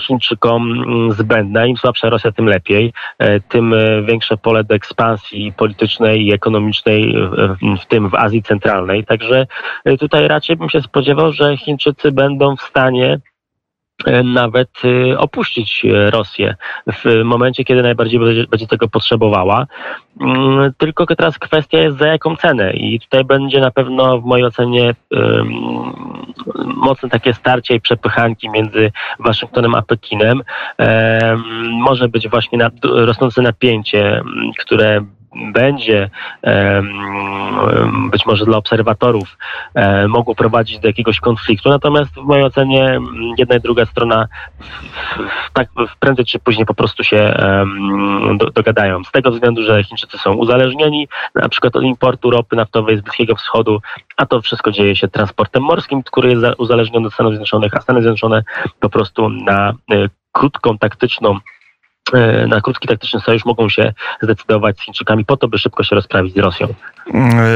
Chińczykom 0.07 0.73
mm, 0.73 1.13
zbędna. 1.13 1.67
Im 1.67 1.77
słabsza 1.77 2.11
Rosja, 2.11 2.33
tym 2.33 2.47
lepiej. 2.47 2.93
E, 3.19 3.41
tym 3.41 3.75
e, 3.75 4.03
większe 4.03 4.37
pole 4.37 4.65
do 4.65 4.75
ekspansji 4.75 5.53
politycznej 5.53 6.27
i 6.27 6.33
ekonomicznej, 6.33 7.15
w 7.83 7.87
tym 7.87 8.11
w 8.11 8.15
Azji 8.15 8.43
Centralnej. 8.43 9.05
Także 9.05 9.47
tutaj 9.99 10.29
raczej 10.29 10.57
bym 10.57 10.71
się 10.71 10.83
spodziewał, 10.83 11.33
że 11.33 11.57
Chińczycy 11.57 12.13
będą 12.13 12.57
w 12.57 12.63
stanie 12.63 13.19
nawet 14.25 14.69
e, 14.85 15.19
opuścić 15.19 15.85
e, 15.85 16.11
Rosję 16.11 16.55
w 16.87 17.23
momencie, 17.25 17.65
kiedy 17.65 17.83
najbardziej 17.83 18.21
będzie 18.51 18.67
tego 18.67 18.89
potrzebowała. 18.89 19.67
Mm, 20.21 20.73
tylko 20.79 21.07
teraz 21.07 21.39
kwestia 21.39 21.79
jest 21.79 21.99
za 21.99 22.07
jaką 22.07 22.37
cenę 22.37 22.73
i 22.73 23.01
tutaj 23.01 23.25
będzie 23.25 23.61
na 23.61 23.71
pewno 23.71 24.21
w 24.21 24.25
mojej 24.25 24.47
ocenie 24.47 24.95
mocne 26.65 27.09
takie 27.09 27.35
starcie 27.35 27.75
i 27.75 27.81
przepychanki 27.81 28.51
między 28.51 28.93
Waszyngtonem 29.19 29.75
a 29.75 29.83
Pekinem. 29.83 30.43
Może 31.71 32.09
być 32.09 32.29
właśnie 32.29 32.71
rosnące 32.83 33.43
napięcie, 33.43 34.23
które 34.59 35.05
będzie 35.53 36.11
być 38.11 38.27
może 38.27 38.45
dla 38.45 38.57
obserwatorów 38.57 39.37
mogło 40.09 40.35
prowadzić 40.35 40.79
do 40.79 40.89
jakiegoś 40.89 41.21
konfliktu. 41.21 41.69
Natomiast 41.69 42.15
w 42.15 42.25
mojej 42.25 42.45
ocenie 42.45 42.99
jedna 43.39 43.57
i 43.57 43.61
druga 43.61 43.87
strona 43.87 44.29
tak 45.53 45.69
prędzej 46.01 46.25
czy 46.25 46.39
później 46.39 46.67
po 46.67 46.75
prostu 46.75 47.05
się 47.05 47.37
dogadają. 48.55 49.05
Z 49.05 49.11
tego 49.11 49.31
względu, 49.31 49.63
że 49.63 49.85
Chińczycy 49.85 50.19
są 50.19 50.33
uzależnieni 50.33 51.09
na 51.35 51.49
przykład 51.49 51.77
od 51.77 51.83
importu 51.83 52.31
ropy 52.31 52.57
naftowej 52.57 52.99
z 52.99 53.01
Bliskiego 53.01 53.35
Wschodu, 53.37 53.81
a 54.17 54.27
to 54.27 54.43
wszystko 54.43 54.71
dzieje 54.71 54.97
się 54.97 55.09
transportem 55.09 55.63
morskim, 55.63 56.03
który 56.03 56.31
jest 56.31 56.45
uzależniony 56.59 57.07
od 57.07 57.15
Stanów 57.15 57.33
Zjednoczonych, 57.33 57.77
a 57.77 57.81
Stany 57.81 58.01
Zjednoczone 58.01 58.43
po 58.81 58.91
prostu 58.91 59.29
na 59.29 59.71
e, 59.71 60.09
krótką, 60.33 60.79
taktyczną 60.79 61.39
na 62.49 62.61
krótki 62.61 62.89
taktyczny 62.89 63.21
sojusz 63.21 63.45
mogą 63.45 63.69
się 63.69 63.93
zdecydować 64.23 64.79
z 64.79 64.83
Chińczykami 64.83 65.25
po 65.25 65.37
to, 65.37 65.49
by 65.49 65.59
szybko 65.59 65.85
się 65.85 65.97
rozprawić 65.97 66.35
z 66.35 66.39
Rosją. 66.39 66.75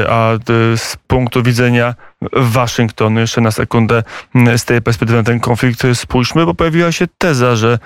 A 0.09 0.29
z 0.75 0.97
punktu 1.07 1.43
widzenia 1.43 1.95
Waszyngtonu. 2.31 3.19
Jeszcze 3.19 3.41
na 3.41 3.51
sekundę 3.51 4.03
z 4.57 4.65
tej 4.65 4.81
perspektywy 4.81 5.17
na 5.17 5.23
ten 5.23 5.39
konflikt 5.39 5.83
spójrzmy, 5.93 6.45
bo 6.45 6.53
pojawiła 6.53 6.91
się 6.91 7.07
teza, 7.17 7.55
że, 7.55 7.79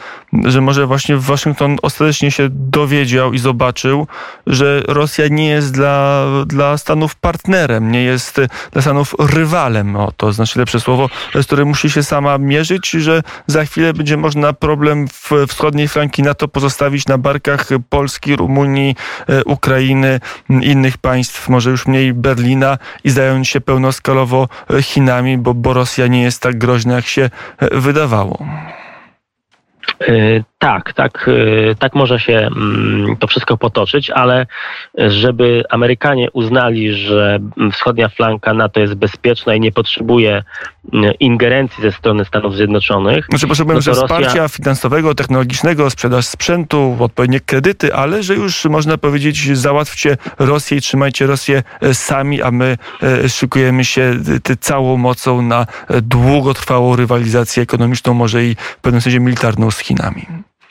że 0.45 0.61
może 0.61 0.87
właśnie 0.87 1.17
Waszyngton 1.17 1.77
ostatecznie 1.81 2.31
się 2.31 2.47
dowiedział 2.51 3.33
i 3.33 3.39
zobaczył, 3.39 4.07
że 4.47 4.83
Rosja 4.87 5.27
nie 5.27 5.49
jest 5.49 5.73
dla, 5.73 6.25
dla 6.45 6.77
Stanów 6.77 7.15
partnerem, 7.15 7.91
nie 7.91 8.03
jest 8.03 8.41
dla 8.71 8.81
Stanów 8.81 9.15
rywalem. 9.19 9.95
O, 9.95 10.11
to 10.17 10.33
znaczy 10.33 10.59
lepsze 10.59 10.79
słowo, 10.79 11.09
z 11.35 11.45
którym 11.45 11.67
musi 11.67 11.89
się 11.89 12.03
sama 12.03 12.37
mierzyć, 12.37 12.89
że 12.89 13.23
za 13.47 13.65
chwilę 13.65 13.93
będzie 13.93 14.17
można 14.17 14.53
problem 14.53 15.07
w 15.07 15.31
wschodniej 15.47 15.87
flanki 15.87 16.23
NATO 16.23 16.47
pozostawić 16.47 17.07
na 17.07 17.17
barkach 17.17 17.69
Polski, 17.89 18.35
Rumunii, 18.35 18.95
e, 19.29 19.43
Ukrainy, 19.43 20.19
innych 20.49 20.97
państw, 20.97 21.49
może 21.49 21.69
już 21.69 21.87
mniej 21.87 22.13
Berlina 22.13 22.77
i 23.03 23.09
zająć 23.09 23.49
się 23.49 23.61
pełnoskalowo 24.27 24.47
Chinami, 24.81 25.37
bo, 25.37 25.53
bo 25.53 25.73
Rosja 25.73 26.07
nie 26.07 26.21
jest 26.21 26.41
tak 26.41 26.57
groźna, 26.57 26.95
jak 26.95 27.05
się 27.05 27.29
e, 27.57 27.79
wydawało. 27.79 28.45
E, 30.57 30.65
tak, 30.67 30.93
tak, 30.93 31.29
e, 31.71 31.75
tak 31.75 31.95
może 31.95 32.19
się 32.19 32.33
mm, 32.33 33.17
to 33.17 33.27
wszystko 33.27 33.57
potoczyć, 33.57 34.09
ale 34.09 34.45
żeby 34.97 35.63
Amerykanie 35.69 36.31
uznali, 36.31 36.93
że 36.93 37.39
wschodnia 37.73 38.09
flanka 38.09 38.53
NATO 38.53 38.79
jest 38.79 38.93
bezpieczna 38.93 39.55
i 39.55 39.59
nie 39.59 39.71
potrzebuje 39.71 40.43
mm, 40.93 41.13
ingerencji 41.19 41.83
ze 41.83 41.91
strony 41.91 42.25
Stanów 42.25 42.55
Zjednoczonych. 42.55 43.25
Znaczy 43.29 43.47
potrzebujemy 43.47 43.81
no 43.85 43.91
Rosja... 43.91 44.07
wsparcia 44.07 44.47
finansowego, 44.47 45.15
technologicznego, 45.15 45.89
sprzedaż 45.89 46.25
sprzętu, 46.25 46.97
odpowiednie 46.99 47.39
kredyty, 47.39 47.93
ale 47.93 48.23
że 48.23 48.35
już 48.35 48.65
można 48.65 48.97
powiedzieć 48.97 49.57
załatwcie 49.57 50.17
Rosję 50.39 50.77
i 50.77 50.81
trzymajcie 50.81 51.27
Rosję 51.27 51.63
e, 51.81 51.93
sami, 51.93 52.41
a 52.41 52.51
my 52.51 52.77
szykujemy 53.27 53.85
się 53.85 54.13
całą 54.59 54.97
mocą 54.97 55.41
na 55.41 55.65
długotrwałą 56.01 56.95
rywalizację 56.95 57.63
ekonomiczną, 57.63 58.13
może 58.13 58.45
i 58.45 58.55
w 58.55 58.81
pewnym 58.81 59.01
sensie 59.01 59.19
militarną 59.19 59.71
z 59.71 59.79
Chinami. 59.79 60.25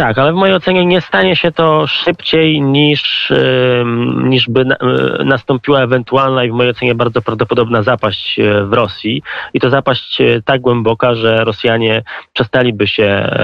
Tak, 0.00 0.18
ale 0.18 0.32
w 0.32 0.36
mojej 0.36 0.54
ocenie 0.54 0.86
nie 0.86 1.00
stanie 1.00 1.36
się 1.36 1.52
to 1.52 1.86
szybciej 1.86 2.62
niż, 2.62 3.32
niż 4.24 4.48
by 4.48 4.64
nastąpiła 5.24 5.80
ewentualna 5.80 6.44
i 6.44 6.50
w 6.50 6.54
mojej 6.54 6.70
ocenie 6.70 6.94
bardzo 6.94 7.22
prawdopodobna 7.22 7.82
zapaść 7.82 8.38
e, 8.38 8.64
w 8.64 8.72
Rosji. 8.72 9.22
I 9.54 9.60
to 9.60 9.70
zapaść 9.70 10.20
e, 10.20 10.42
tak 10.44 10.60
głęboka, 10.60 11.14
że 11.14 11.44
Rosjanie 11.44 12.02
przestaliby 12.32 12.86
się, 12.86 13.36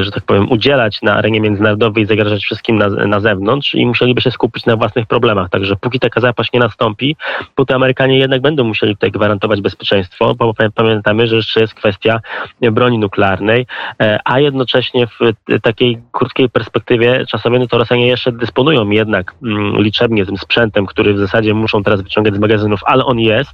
że 0.00 0.10
tak 0.10 0.24
powiem, 0.24 0.50
udzielać 0.50 1.02
na 1.02 1.14
arenie 1.14 1.40
międzynarodowej 1.40 2.02
i 2.02 2.06
zagrażać 2.06 2.42
wszystkim 2.42 2.78
na, 2.78 2.88
na 2.88 3.20
zewnątrz 3.20 3.74
i 3.74 3.86
musieliby 3.86 4.20
się 4.20 4.30
skupić 4.30 4.66
na 4.66 4.76
własnych 4.76 5.06
problemach. 5.06 5.50
Także 5.50 5.76
póki 5.76 6.00
taka 6.00 6.20
zapaść 6.20 6.52
nie 6.52 6.60
nastąpi, 6.60 7.16
póki 7.54 7.74
Amerykanie 7.74 8.18
jednak 8.18 8.40
będą 8.40 8.64
musieli 8.64 8.96
tutaj 8.96 9.10
gwarantować 9.10 9.60
bezpieczeństwo, 9.60 10.34
bo 10.34 10.54
pamiętamy, 10.74 11.26
że 11.26 11.36
jeszcze 11.36 11.60
jest 11.60 11.74
kwestia 11.74 12.20
broni 12.60 12.98
nuklearnej, 12.98 13.66
e, 14.00 14.18
a 14.24 14.40
jednocześnie 14.40 15.06
w 15.06 15.18
takiej 15.60 15.98
krótkiej 16.12 16.50
perspektywie 16.50 17.26
czasowej, 17.26 17.60
no 17.60 17.66
to 17.66 17.78
Rosjanie 17.78 18.06
jeszcze 18.06 18.32
dysponują 18.32 18.90
jednak 18.90 19.34
mm, 19.42 19.82
liczebnie 19.82 20.26
tym 20.26 20.36
sprzętem, 20.36 20.86
który 20.86 21.14
w 21.14 21.18
zasadzie 21.18 21.54
muszą 21.54 21.82
teraz 21.82 22.02
wyciągać 22.02 22.34
z 22.34 22.38
magazynów, 22.38 22.80
ale 22.84 23.04
on 23.04 23.18
jest. 23.18 23.50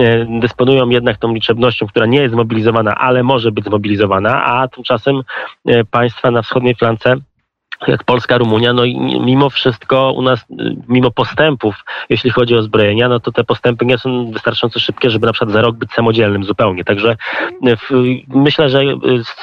E, 0.00 0.26
dysponują 0.40 0.88
jednak 0.88 1.18
tą 1.18 1.34
liczebnością, 1.34 1.86
która 1.86 2.06
nie 2.06 2.20
jest 2.20 2.34
zmobilizowana, 2.34 2.94
ale 2.94 3.22
może 3.22 3.52
być 3.52 3.64
zmobilizowana, 3.64 4.44
a 4.44 4.68
tymczasem 4.68 5.22
e, 5.66 5.84
państwa 5.84 6.30
na 6.30 6.42
wschodniej 6.42 6.74
flance 6.74 7.16
jak 7.88 8.04
Polska, 8.04 8.38
Rumunia, 8.38 8.72
no 8.72 8.84
i 8.84 9.00
mimo 9.20 9.50
wszystko 9.50 10.12
u 10.12 10.22
nas, 10.22 10.44
mimo 10.88 11.10
postępów, 11.10 11.84
jeśli 12.08 12.30
chodzi 12.30 12.54
o 12.54 12.62
zbrojenia, 12.62 13.08
no 13.08 13.20
to 13.20 13.32
te 13.32 13.44
postępy 13.44 13.86
nie 13.86 13.98
są 13.98 14.30
wystarczająco 14.30 14.80
szybkie, 14.80 15.10
żeby 15.10 15.26
na 15.26 15.32
przykład 15.32 15.52
za 15.52 15.60
rok 15.60 15.76
być 15.76 15.92
samodzielnym 15.92 16.44
zupełnie. 16.44 16.84
Także 16.84 17.16
w, 17.62 18.04
myślę, 18.28 18.68
że 18.68 18.80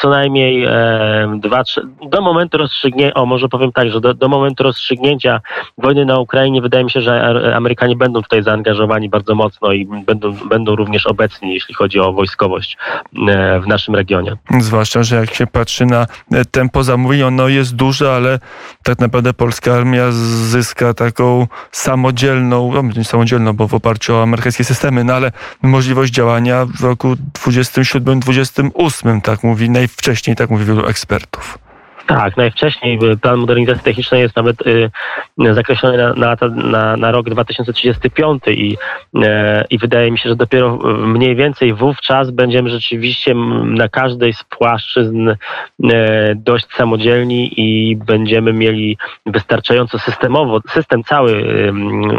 co 0.01 0.09
najmniej 0.09 0.65
e, 0.65 1.39
dwa, 1.39 1.63
trzy, 1.63 1.81
do 2.09 2.21
momentu 2.21 2.57
rozstrzygnięcia, 2.57 3.13
o 3.13 3.25
może 3.25 3.49
powiem 3.49 3.71
tak, 3.71 3.89
że 3.89 4.01
do, 4.01 4.13
do, 4.13 4.27
momentu 4.27 4.63
rozstrzygnięcia 4.63 5.41
wojny 5.77 6.05
na 6.05 6.19
Ukrainie 6.19 6.61
wydaje 6.61 6.83
mi 6.83 6.91
się, 6.91 7.01
że 7.01 7.23
Amerykanie 7.55 7.95
będą 7.95 8.21
tutaj 8.21 8.43
zaangażowani 8.43 9.09
bardzo 9.09 9.35
mocno 9.35 9.71
i 9.71 9.85
będą, 9.85 10.33
będą 10.33 10.75
również 10.75 11.07
obecni, 11.07 11.53
jeśli 11.53 11.75
chodzi 11.75 11.99
o 11.99 12.13
wojskowość 12.13 12.77
e, 13.27 13.59
w 13.59 13.67
naszym 13.67 13.95
regionie. 13.95 14.35
Zwłaszcza, 14.59 15.03
że 15.03 15.15
jak 15.15 15.33
się 15.33 15.47
patrzy 15.47 15.85
na 15.85 16.05
tempo 16.51 16.83
zamówień, 16.83 17.23
ono 17.23 17.47
jest 17.47 17.75
duże, 17.75 18.11
ale 18.11 18.22
ale 18.23 18.39
tak 18.83 18.99
naprawdę 18.99 19.33
polska 19.33 19.73
armia 19.73 20.11
zyska 20.11 20.93
taką 20.93 21.47
samodzielną, 21.71 22.73
no 22.73 22.81
nie 22.97 23.03
samodzielną, 23.03 23.53
bo 23.53 23.67
w 23.67 23.73
oparciu 23.73 24.15
o 24.15 24.23
amerykańskie 24.23 24.63
systemy, 24.63 25.03
no 25.03 25.13
ale 25.13 25.31
możliwość 25.61 26.13
działania 26.13 26.65
w 26.65 26.81
roku 26.81 27.15
27-28, 27.45 29.21
tak 29.21 29.43
mówi 29.43 29.69
najwcześniej, 29.69 30.35
tak 30.35 30.49
mówi 30.49 30.65
wielu 30.65 30.85
ekspertów. 30.85 31.62
Tak, 32.07 32.37
najwcześniej 32.37 32.99
plan 33.21 33.39
modernizacji 33.39 33.83
technicznej 33.83 34.21
jest 34.21 34.35
nawet 34.35 34.67
y, 34.67 34.89
zakreślony 35.53 35.97
na, 35.97 36.13
na, 36.13 36.35
na, 36.49 36.97
na, 36.97 37.11
rok 37.11 37.29
2035 37.29 38.43
i, 38.47 38.77
y, 39.15 39.19
i 39.69 39.77
wydaje 39.77 40.11
mi 40.11 40.17
się, 40.17 40.29
że 40.29 40.35
dopiero 40.35 40.77
mniej 40.97 41.35
więcej 41.35 41.73
wówczas 41.73 42.31
będziemy 42.31 42.69
rzeczywiście 42.69 43.35
na 43.65 43.89
każdej 43.89 44.33
z 44.33 44.43
płaszczyzn 44.43 45.29
y, 45.29 45.35
dość 46.35 46.67
samodzielni 46.75 47.61
i 47.61 47.95
będziemy 47.95 48.53
mieli 48.53 48.97
wystarczająco 49.25 49.99
systemowo, 49.99 50.61
system 50.69 51.03
cały 51.03 51.31
y, 51.31 51.73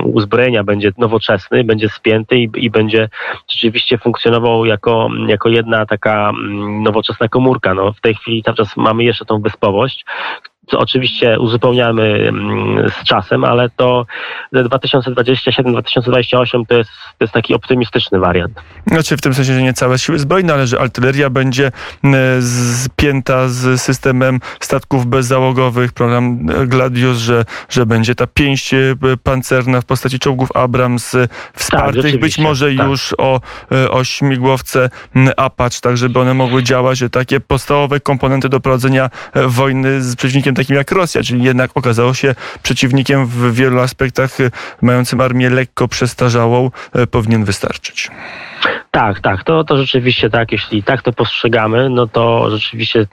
uzbrojenia 0.05 0.65
będzie 0.65 0.93
nowoczesny, 0.99 1.65
będzie 1.65 1.89
spięty 1.89 2.39
i, 2.39 2.51
i 2.57 2.71
będzie 2.71 3.09
rzeczywiście 3.49 3.99
funkcjonował 3.99 4.65
jako, 4.65 5.09
jako 5.27 5.49
jedna 5.49 5.87
taka 5.87 6.33
nowoczesna 6.83 7.29
komórka. 7.29 7.75
No, 7.75 7.93
w 7.93 8.01
tej 8.01 8.15
chwili 8.15 8.43
cały 8.43 8.57
czas 8.57 8.77
mamy 8.77 9.05
jeszcze 9.05 9.25
tą 9.25 9.41
wyspową 9.41 9.74
gotowość, 9.75 10.05
osobowość, 10.67 10.95
oczywiście 10.95 11.41
uzupełniamy 11.41 12.29
mm, 12.29 12.91
z 12.91 13.05
czasem, 13.05 13.45
ale 13.45 13.71
to 13.71 14.07
2027-2028 14.53 16.67
to 16.69 16.75
jest, 16.75 16.91
to 17.19 17.25
jest 17.25 17.35
taki 17.35 17.55
optymistyczny 17.55 18.19
wariant. 18.19 18.53
Znaczy 18.87 19.17
w 19.17 19.21
tym 19.21 19.35
sensie, 19.35 19.55
że 19.55 19.63
nie 19.63 19.73
całe 19.73 19.99
siły 19.99 20.19
zbrojne, 20.19 20.53
ale 20.53 20.67
że 20.67 20.81
artyleria 20.81 21.31
będzie 21.31 21.73
mm, 22.05 22.43
spięta 22.85 23.49
z 23.49 23.81
systemem 23.81 24.41
statków 24.61 25.07
bezzałogowych, 25.07 25.93
program 25.93 26.47
Gladius, 26.47 27.19
że, 27.19 27.45
że 27.69 27.87
będzie 27.87 28.15
ta 28.15 28.27
pięść 28.27 28.75
e, 28.75 28.97
pancerna 29.23 29.81
w 29.81 29.85
postaci 29.85 30.19
czołgów 30.19 30.57
Abrams 30.57 31.15
e, 31.15 31.29
wspartych, 31.55 32.13
tak, 32.13 32.21
być 32.21 32.39
może 32.39 32.75
tak. 32.77 32.87
już 32.87 33.15
o, 33.19 33.41
e, 33.73 33.91
o 33.91 34.05
śmigłowce 34.05 34.91
mm, 35.17 35.33
Apache, 35.37 35.81
tak 35.81 35.97
żeby 35.97 36.21
one 36.21 36.35
mogły 36.35 36.63
działać, 36.63 36.99
że 36.99 37.11
takie 37.11 37.41
podstawowe 37.41 38.01
komponenty 38.01 38.49
do 38.49 38.61
prowadzenia 38.61 39.11
wojny 39.47 40.03
z 40.03 40.17
przeciwnikiem 40.17 40.54
takim 40.55 40.77
jak 40.77 40.91
Rosja, 40.93 41.23
czyli 41.23 41.45
jednak 41.45 41.71
okazało 41.75 42.15
się 42.15 42.35
przeciwnikiem 42.63 43.27
w 43.27 43.55
wielu 43.55 43.81
aspektach 43.81 44.41
e, 44.41 44.51
mającym 44.83 45.21
armię 45.21 45.51
lekko 45.51 45.89
przestarzałą, 45.89 46.71
e, 46.93 47.07
powinien 47.07 47.45
wystarczyć. 47.45 48.11
Tak, 48.95 49.21
tak, 49.21 49.45
to, 49.45 49.65
to 49.65 49.77
rzeczywiście 49.77 50.31
tak, 50.31 50.53
jeśli 50.53 50.83
tak 50.83 51.03
to 51.03 51.13
postrzegamy, 51.13 51.91
no 51.91 52.07
to 52.07 52.51
rzeczywiście 52.51 53.01
y, 53.01 53.07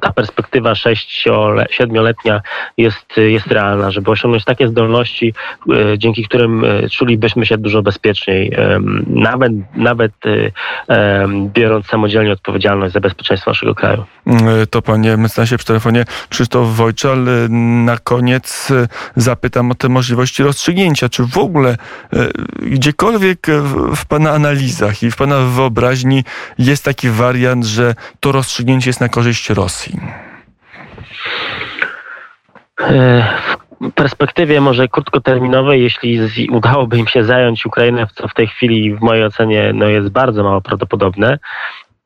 ta 0.00 0.12
perspektywa 0.12 0.72
6-7-letnia 0.72 2.40
jest, 2.76 3.16
jest 3.16 3.46
realna, 3.46 3.90
żeby 3.90 4.10
osiągnąć 4.10 4.44
takie 4.44 4.68
zdolności, 4.68 5.34
y, 5.72 5.98
dzięki 5.98 6.24
którym 6.24 6.64
y, 6.64 6.90
czulibyśmy 6.90 7.46
się 7.46 7.58
dużo 7.58 7.82
bezpieczniej, 7.82 8.56
nawet, 9.06 9.52
nawet 9.76 10.12
biorąc 11.36 11.86
samodzielnie 11.86 12.32
odpowiedzialność 12.32 12.94
za 12.94 13.00
bezpieczeństwo 13.00 13.50
naszego 13.50 13.74
kraju. 13.74 14.04
To 14.70 14.82
panie 14.82 15.16
mecenasie 15.16 15.56
przy 15.56 15.66
telefonie 15.66 16.04
Krzysztof 16.28 16.76
Wojczal. 16.76 17.24
Na 17.84 17.98
koniec 17.98 18.72
zapytam 19.16 19.70
o 19.70 19.74
te 19.74 19.88
możliwości 19.88 20.42
rozstrzygnięcia. 20.42 21.08
Czy 21.08 21.24
w 21.24 21.38
ogóle 21.38 21.76
gdziekolwiek 22.62 23.46
w 23.96 24.06
pana 24.06 24.30
analizach 24.30 24.83
i 25.02 25.10
w 25.10 25.16
Pana 25.16 25.38
wyobraźni 25.38 26.24
jest 26.58 26.84
taki 26.84 27.10
wariant, 27.10 27.64
że 27.64 27.94
to 28.20 28.32
rozstrzygnięcie 28.32 28.90
jest 28.90 29.00
na 29.00 29.08
korzyść 29.08 29.50
Rosji? 29.50 30.00
E, 32.80 33.24
perspektywie 33.94 34.60
może 34.60 34.88
krótkoterminowej, 34.88 35.82
jeśli 35.82 36.20
udałoby 36.50 36.98
im 36.98 37.06
się 37.06 37.24
zająć 37.24 37.66
Ukrainę, 37.66 38.06
co 38.14 38.28
w 38.28 38.34
tej 38.34 38.46
chwili 38.46 38.94
w 38.94 39.00
mojej 39.00 39.24
ocenie 39.24 39.72
no, 39.74 39.88
jest 39.88 40.08
bardzo 40.08 40.42
mało 40.42 40.60
prawdopodobne, 40.60 41.38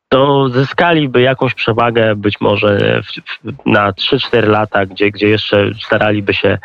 to 0.08 0.48
zyskaliby 0.48 1.20
jakąś 1.20 1.54
przewagę 1.54 2.14
być 2.14 2.40
może 2.40 3.02
w, 3.02 3.06
w, 3.06 3.66
na 3.66 3.92
3-4 3.92 4.48
lata, 4.48 4.86
gdzie, 4.86 5.10
gdzie 5.10 5.28
jeszcze 5.28 5.70
staraliby 5.82 6.34
się 6.34 6.58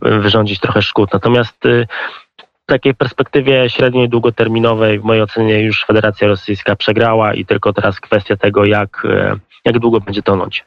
wyrządzić 0.00 0.60
trochę 0.60 0.82
szkód. 0.82 1.10
Natomiast 1.12 1.58
w 1.62 2.25
takiej 2.66 2.94
perspektywie 2.94 3.70
średniej 3.70 4.08
długoterminowej 4.08 5.00
w 5.00 5.04
mojej 5.04 5.22
ocenie 5.22 5.62
już 5.62 5.84
Federacja 5.84 6.28
Rosyjska 6.28 6.76
przegrała 6.76 7.34
i 7.34 7.44
tylko 7.44 7.72
teraz 7.72 8.00
kwestia 8.00 8.36
tego, 8.36 8.64
jak, 8.64 9.02
e, 9.04 9.36
jak 9.64 9.78
długo 9.78 10.00
będzie 10.00 10.22
tonąć. 10.22 10.64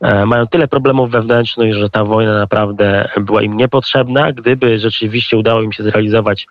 E, 0.00 0.26
mają 0.26 0.46
tyle 0.46 0.68
problemów 0.68 1.10
wewnętrznych, 1.10 1.74
że 1.74 1.90
ta 1.90 2.04
wojna 2.04 2.38
naprawdę 2.38 3.08
była 3.20 3.42
im 3.42 3.56
niepotrzebna. 3.56 4.32
Gdyby 4.32 4.78
rzeczywiście 4.78 5.36
udało 5.36 5.62
im 5.62 5.72
się 5.72 5.82
zrealizować 5.82 6.46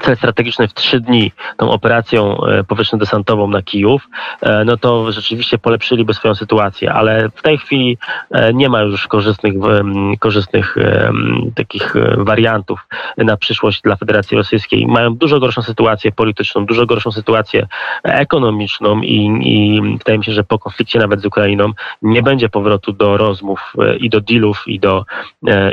cel 0.00 0.16
strategiczny 0.16 0.68
w 0.68 0.74
trzy 0.74 1.00
dni 1.00 1.32
tą 1.56 1.70
operacją 1.70 2.44
e, 2.44 2.64
powietrzno-desantową 2.64 3.50
na 3.50 3.62
Kijów, 3.62 4.08
e, 4.40 4.64
no 4.64 4.76
to 4.76 5.12
rzeczywiście 5.12 5.58
polepszyliby 5.58 6.14
swoją 6.14 6.34
sytuację, 6.34 6.92
ale 6.92 7.28
w 7.28 7.42
tej 7.42 7.58
chwili 7.58 7.98
e, 8.30 8.54
nie 8.54 8.68
ma 8.68 8.82
już 8.82 9.06
korzystnych, 9.06 9.54
korzystnych 10.18 10.76
takich 11.54 11.94
wariantów 12.16 12.88
na 13.16 13.36
przyszłość 13.36 13.82
dla 13.82 13.96
Federacji 13.96 14.36
Rosyjskiej. 14.36 14.86
Mają 14.86 15.14
dużo 15.14 15.40
gorszą 15.40 15.62
sytuację 15.62 16.12
polityczną, 16.12 16.66
dużo 16.66 16.86
gorszą 16.86 17.12
sytuację 17.12 17.66
ekonomiczną 18.02 19.00
i, 19.02 19.40
i 19.42 19.80
wydaje 19.98 20.18
mi 20.18 20.24
się, 20.24 20.32
że 20.32 20.44
po 20.44 20.58
konflikcie 20.58 20.98
nawet 20.98 21.20
z 21.20 21.26
Ukrainą 21.26 21.70
nie 22.02 22.22
będzie 22.22 22.48
powrotu 22.48 22.92
do 22.92 23.16
rozmów 23.16 23.72
i 23.98 24.10
do 24.10 24.20
dealów 24.20 24.62
i 24.66 24.80
do, 24.80 25.04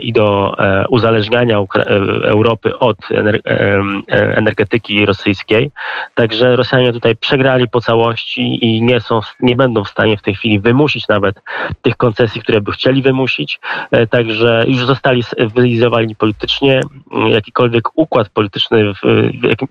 i 0.01 0.13
do 0.13 0.55
uzależniania 0.89 1.57
Europy 2.23 2.79
od 2.79 2.97
energetyki 4.11 5.05
rosyjskiej. 5.05 5.71
Także 6.15 6.55
Rosjanie 6.55 6.93
tutaj 6.93 7.15
przegrali 7.15 7.69
po 7.69 7.81
całości 7.81 8.65
i 8.65 8.81
nie, 8.81 8.99
są, 8.99 9.19
nie 9.39 9.55
będą 9.55 9.83
w 9.83 9.89
stanie 9.89 10.17
w 10.17 10.21
tej 10.21 10.35
chwili 10.35 10.59
wymusić 10.59 11.07
nawet 11.07 11.41
tych 11.81 11.97
koncesji, 11.97 12.41
które 12.41 12.61
by 12.61 12.71
chcieli 12.71 13.01
wymusić. 13.01 13.59
E, 13.91 14.07
także 14.07 14.65
już 14.67 14.85
zostali 14.85 15.23
wyizolowani 15.55 16.15
politycznie. 16.15 16.81
Jakikolwiek 17.27 17.89
układ 17.95 18.29
polityczny 18.29 18.93
w, 18.93 18.99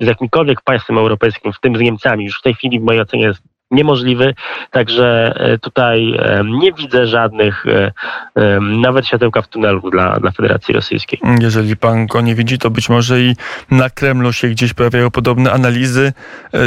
z 0.01 0.07
jakimkolwiek 0.07 0.61
państwem 0.61 0.99
europejskim, 0.99 1.53
w 1.53 1.61
tym 1.61 1.77
z 1.77 1.81
Niemcami, 1.81 2.25
już 2.25 2.39
w 2.39 2.43
tej 2.43 2.55
chwili 2.55 2.81
w 2.81 2.83
mojej 2.83 3.03
ocenie 3.03 3.25
jest 3.25 3.43
niemożliwy. 3.71 4.35
Także 4.71 5.35
e, 5.37 5.59
tutaj 5.59 6.15
e, 6.19 6.43
nie 6.45 6.73
widzę 6.73 7.07
żadnych 7.07 7.67
e, 7.67 8.61
nawet 8.61 9.07
światełka 9.07 9.43
w 9.43 9.49
tunelu 9.49 9.91
dla, 9.91 10.21
dla 10.21 10.31
Federacji 10.31 10.75
Rosyjskiej. 10.75 11.21
Jeżeli 11.41 11.77
pan 11.77 12.07
go 12.07 12.21
nie 12.21 12.35
widzi, 12.35 12.59
to 12.59 12.71
być 12.71 12.89
może 12.89 13.21
i 13.21 13.37
na 13.71 13.91
Kremlu 13.91 14.33
się 14.33 14.49
gdzieś 14.49 14.75
pojawiają 14.75 15.11
podobne 15.11 15.53
analizy. 15.53 16.13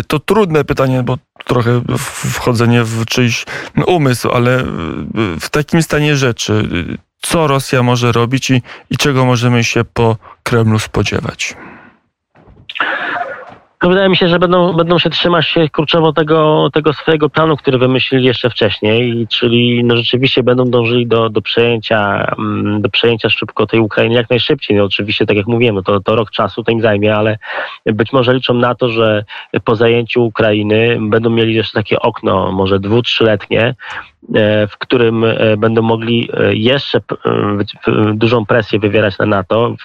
To 0.08 0.20
trudne 0.20 0.64
pytanie, 0.64 1.04
bo 1.04 1.18
trochę 1.46 1.82
wchodzenie 1.98 2.84
w 2.84 3.06
czyjś 3.06 3.46
umysł, 3.88 4.30
ale 4.30 4.64
w 5.40 5.50
takim 5.50 5.84
stanie 5.84 6.16
rzeczy, 6.16 6.68
co 7.22 7.48
Rosja 7.48 7.84
może 7.84 8.12
robić 8.12 8.50
i, 8.50 8.62
i 8.90 8.98
czego 8.98 9.26
możemy 9.26 9.64
się 9.64 9.84
po 9.94 10.18
Kremlu 10.44 10.80
spodziewać? 10.80 11.56
No 13.84 13.90
wydaje 13.90 14.10
mi 14.10 14.18
się, 14.18 14.28
że 14.28 14.40
będą, 14.40 14.74
będą 14.74 15.00
się 15.00 15.10
trzymać 15.10 15.56
kurczowo 15.72 16.14
tego, 16.14 16.70
tego 16.74 16.94
swojego 16.94 17.30
planu, 17.30 17.58
który 17.58 17.78
wymyślili 17.78 18.26
jeszcze 18.26 18.50
wcześniej, 18.50 19.28
czyli 19.28 19.84
no 19.84 19.98
rzeczywiście 19.98 20.44
będą 20.44 20.70
dążyli 20.70 21.08
do, 21.08 21.30
do, 21.30 21.42
przejęcia, 21.42 22.32
mm, 22.38 22.82
do 22.82 22.90
przejęcia 22.90 23.30
szybko 23.30 23.68
tej 23.68 23.80
Ukrainy 23.80 24.16
jak 24.16 24.30
najszybciej. 24.30 24.78
No 24.78 24.84
oczywiście, 24.84 25.26
tak 25.26 25.38
jak 25.38 25.48
mówiłem, 25.48 25.76
no 25.76 25.84
to, 25.84 26.00
to 26.00 26.16
rok 26.16 26.32
czasu 26.32 26.64
to 26.64 26.72
im 26.72 26.82
zajmie, 26.82 27.16
ale 27.16 27.38
być 27.86 28.14
może 28.14 28.34
liczą 28.34 28.54
na 28.54 28.76
to, 28.76 28.90
że 28.90 29.26
po 29.64 29.76
zajęciu 29.76 30.24
Ukrainy 30.24 30.98
będą 31.02 31.30
mieli 31.30 31.54
jeszcze 31.54 31.74
takie 31.74 32.00
okno, 32.00 32.52
może 32.52 32.80
dwu, 32.80 33.02
trzyletnie, 33.02 33.76
w 34.70 34.78
którym 34.78 35.24
e, 35.24 35.58
będą 35.58 35.82
mogli 35.82 36.30
e, 36.34 36.56
jeszcze 36.56 37.02
dużą 38.14 38.46
presję 38.46 38.80
wywierać 38.80 39.18
na 39.18 39.26
NATO, 39.26 39.76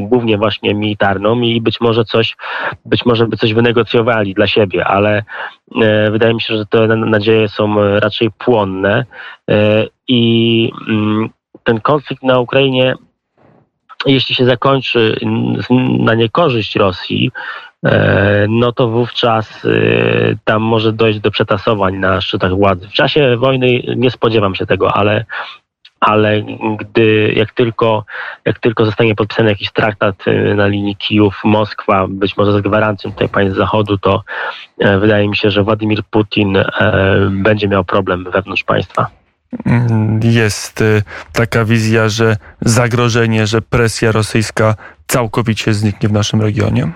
głównie 0.00 0.38
właśnie 0.38 0.74
militarną 0.74 1.40
i 1.40 1.60
być 1.60 1.80
może 1.80 2.04
coś, 2.04 2.36
być 2.84 3.06
może 3.06 3.26
by 3.26 3.36
coś 3.36 3.54
wynegocjowali 3.54 4.34
dla 4.34 4.46
siebie, 4.46 4.84
ale 4.84 5.24
wydaje 6.10 6.34
mi 6.34 6.40
się, 6.40 6.56
że 6.56 6.66
te 6.66 6.86
nadzieje 6.86 7.48
są 7.48 7.98
raczej 8.00 8.30
płonne 8.30 9.04
i 10.08 10.72
mm, 10.88 11.30
ten 11.64 11.80
konflikt 11.80 12.22
na 12.22 12.38
Ukrainie 12.38 12.94
jeśli 14.06 14.34
się 14.34 14.44
zakończy 14.44 15.16
na 15.98 16.14
niekorzyść 16.14 16.76
Rosji, 16.76 17.30
E, 17.30 17.69
no 18.48 18.72
to 18.72 18.88
wówczas 18.88 19.64
e, 19.64 19.68
tam 20.44 20.62
może 20.62 20.92
dojść 20.92 21.20
do 21.20 21.30
przetasowań 21.30 21.96
na 21.96 22.20
szczytach 22.20 22.54
władzy. 22.54 22.88
W 22.88 22.92
czasie 22.92 23.36
wojny 23.36 23.82
nie 23.96 24.10
spodziewam 24.10 24.54
się 24.54 24.66
tego, 24.66 24.92
ale 24.92 25.24
ale 26.00 26.42
gdy, 26.78 27.32
jak 27.36 27.52
tylko, 27.52 28.04
jak 28.44 28.58
tylko 28.58 28.84
zostanie 28.84 29.14
podpisany 29.14 29.48
jakiś 29.48 29.72
traktat 29.72 30.16
e, 30.26 30.54
na 30.54 30.66
linii 30.66 30.96
Kijów-Moskwa, 30.96 32.06
być 32.08 32.36
może 32.36 32.52
z 32.52 32.60
gwarancją 32.60 33.12
tutaj 33.12 33.28
państw 33.28 33.56
Zachodu, 33.56 33.98
to 33.98 34.22
wydaje 35.00 35.28
mi 35.28 35.36
się, 35.36 35.50
że 35.50 35.62
Władimir 35.62 36.02
Putin 36.10 36.58
będzie 37.30 37.68
miał 37.68 37.84
problem 37.84 38.24
wewnątrz 38.32 38.64
państwa. 38.64 39.06
Jest 40.22 40.84
taka 41.32 41.64
wizja, 41.64 42.08
że 42.08 42.36
zagrożenie, 42.60 43.46
że 43.46 43.62
presja 43.62 44.12
rosyjska 44.12 44.74
całkowicie 45.06 45.74
zniknie 45.74 46.08
w 46.08 46.12
naszym 46.12 46.42
regionie? 46.42 46.92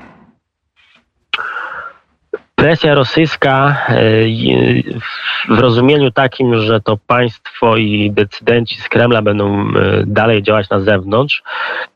Presja 2.64 2.94
rosyjska 2.94 3.76
e, 3.88 3.94
w 5.48 5.58
rozumieniu 5.58 6.10
takim, 6.10 6.58
że 6.58 6.80
to 6.80 6.96
państwo 6.96 7.76
i 7.76 8.10
decydenci 8.10 8.80
z 8.80 8.88
Kremla 8.88 9.22
będą 9.22 9.60
e, 9.60 9.72
dalej 10.06 10.42
działać 10.42 10.70
na 10.70 10.80
zewnątrz, 10.80 11.42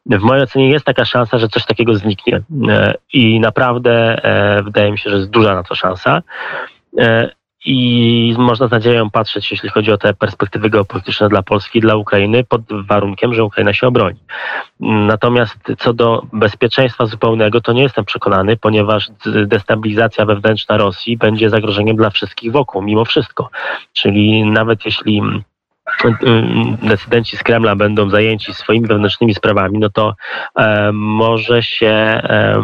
w 0.06 0.22
mojej 0.22 0.42
ocenie 0.42 0.70
jest 0.70 0.84
taka 0.84 1.04
szansa, 1.04 1.38
że 1.38 1.48
coś 1.48 1.66
takiego 1.66 1.94
zniknie. 1.94 2.42
E, 2.68 2.94
I 3.12 3.40
naprawdę 3.40 4.20
wydaje 4.64 4.92
mi 4.92 4.98
się, 4.98 5.10
że 5.10 5.16
jest 5.16 5.30
duża 5.30 5.54
na 5.54 5.62
to 5.62 5.74
szansa 5.74 6.22
i 7.64 8.34
można 8.38 8.68
z 8.68 8.70
nadzieją 8.70 9.10
patrzeć, 9.10 9.50
jeśli 9.50 9.68
chodzi 9.68 9.92
o 9.92 9.98
te 9.98 10.14
perspektywy 10.14 10.70
geopolityczne 10.70 11.28
dla 11.28 11.42
Polski 11.42 11.78
i 11.78 11.82
dla 11.82 11.96
Ukrainy, 11.96 12.44
pod 12.44 12.62
warunkiem, 12.86 13.34
że 13.34 13.44
Ukraina 13.44 13.72
się 13.72 13.86
obroni. 13.86 14.18
Natomiast 14.80 15.56
co 15.78 15.92
do 15.92 16.22
bezpieczeństwa 16.32 17.06
zupełnego, 17.06 17.60
to 17.60 17.72
nie 17.72 17.82
jestem 17.82 18.04
przekonany, 18.04 18.56
ponieważ 18.56 19.10
destabilizacja 19.46 20.24
wewnętrzna 20.24 20.76
Rosji 20.76 21.16
będzie 21.16 21.50
zagrożeniem 21.50 21.96
dla 21.96 22.10
wszystkich 22.10 22.52
wokół, 22.52 22.82
mimo 22.82 23.04
wszystko. 23.04 23.50
Czyli 23.92 24.44
nawet 24.44 24.84
jeśli 24.84 25.22
decydenci 26.82 27.36
z 27.36 27.42
Kremla 27.42 27.76
będą 27.76 28.10
zajęci 28.10 28.54
swoimi 28.54 28.86
wewnętrznymi 28.86 29.34
sprawami, 29.34 29.78
no 29.78 29.90
to 29.90 30.14
e, 30.58 30.90
może 30.92 31.62
się 31.62 31.86
e, 31.88 32.62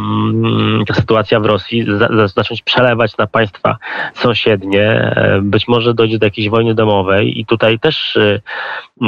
ta 0.87 0.95
sytuacja 0.95 1.41
w 1.41 1.47
Rosji 1.47 1.87
za, 1.99 2.29
zacząć 2.29 2.63
przelewać 2.63 3.17
na 3.17 3.27
państwa 3.27 3.77
sąsiednie. 4.15 4.83
E, 4.91 5.41
być 5.43 5.69
może 5.69 5.95
dojdzie 5.95 6.19
do 6.19 6.27
jakiejś 6.27 6.49
wojny 6.49 6.75
domowej 6.75 7.41
i 7.41 7.47
tutaj 7.47 7.79
też 7.79 8.17
e, 8.17 8.41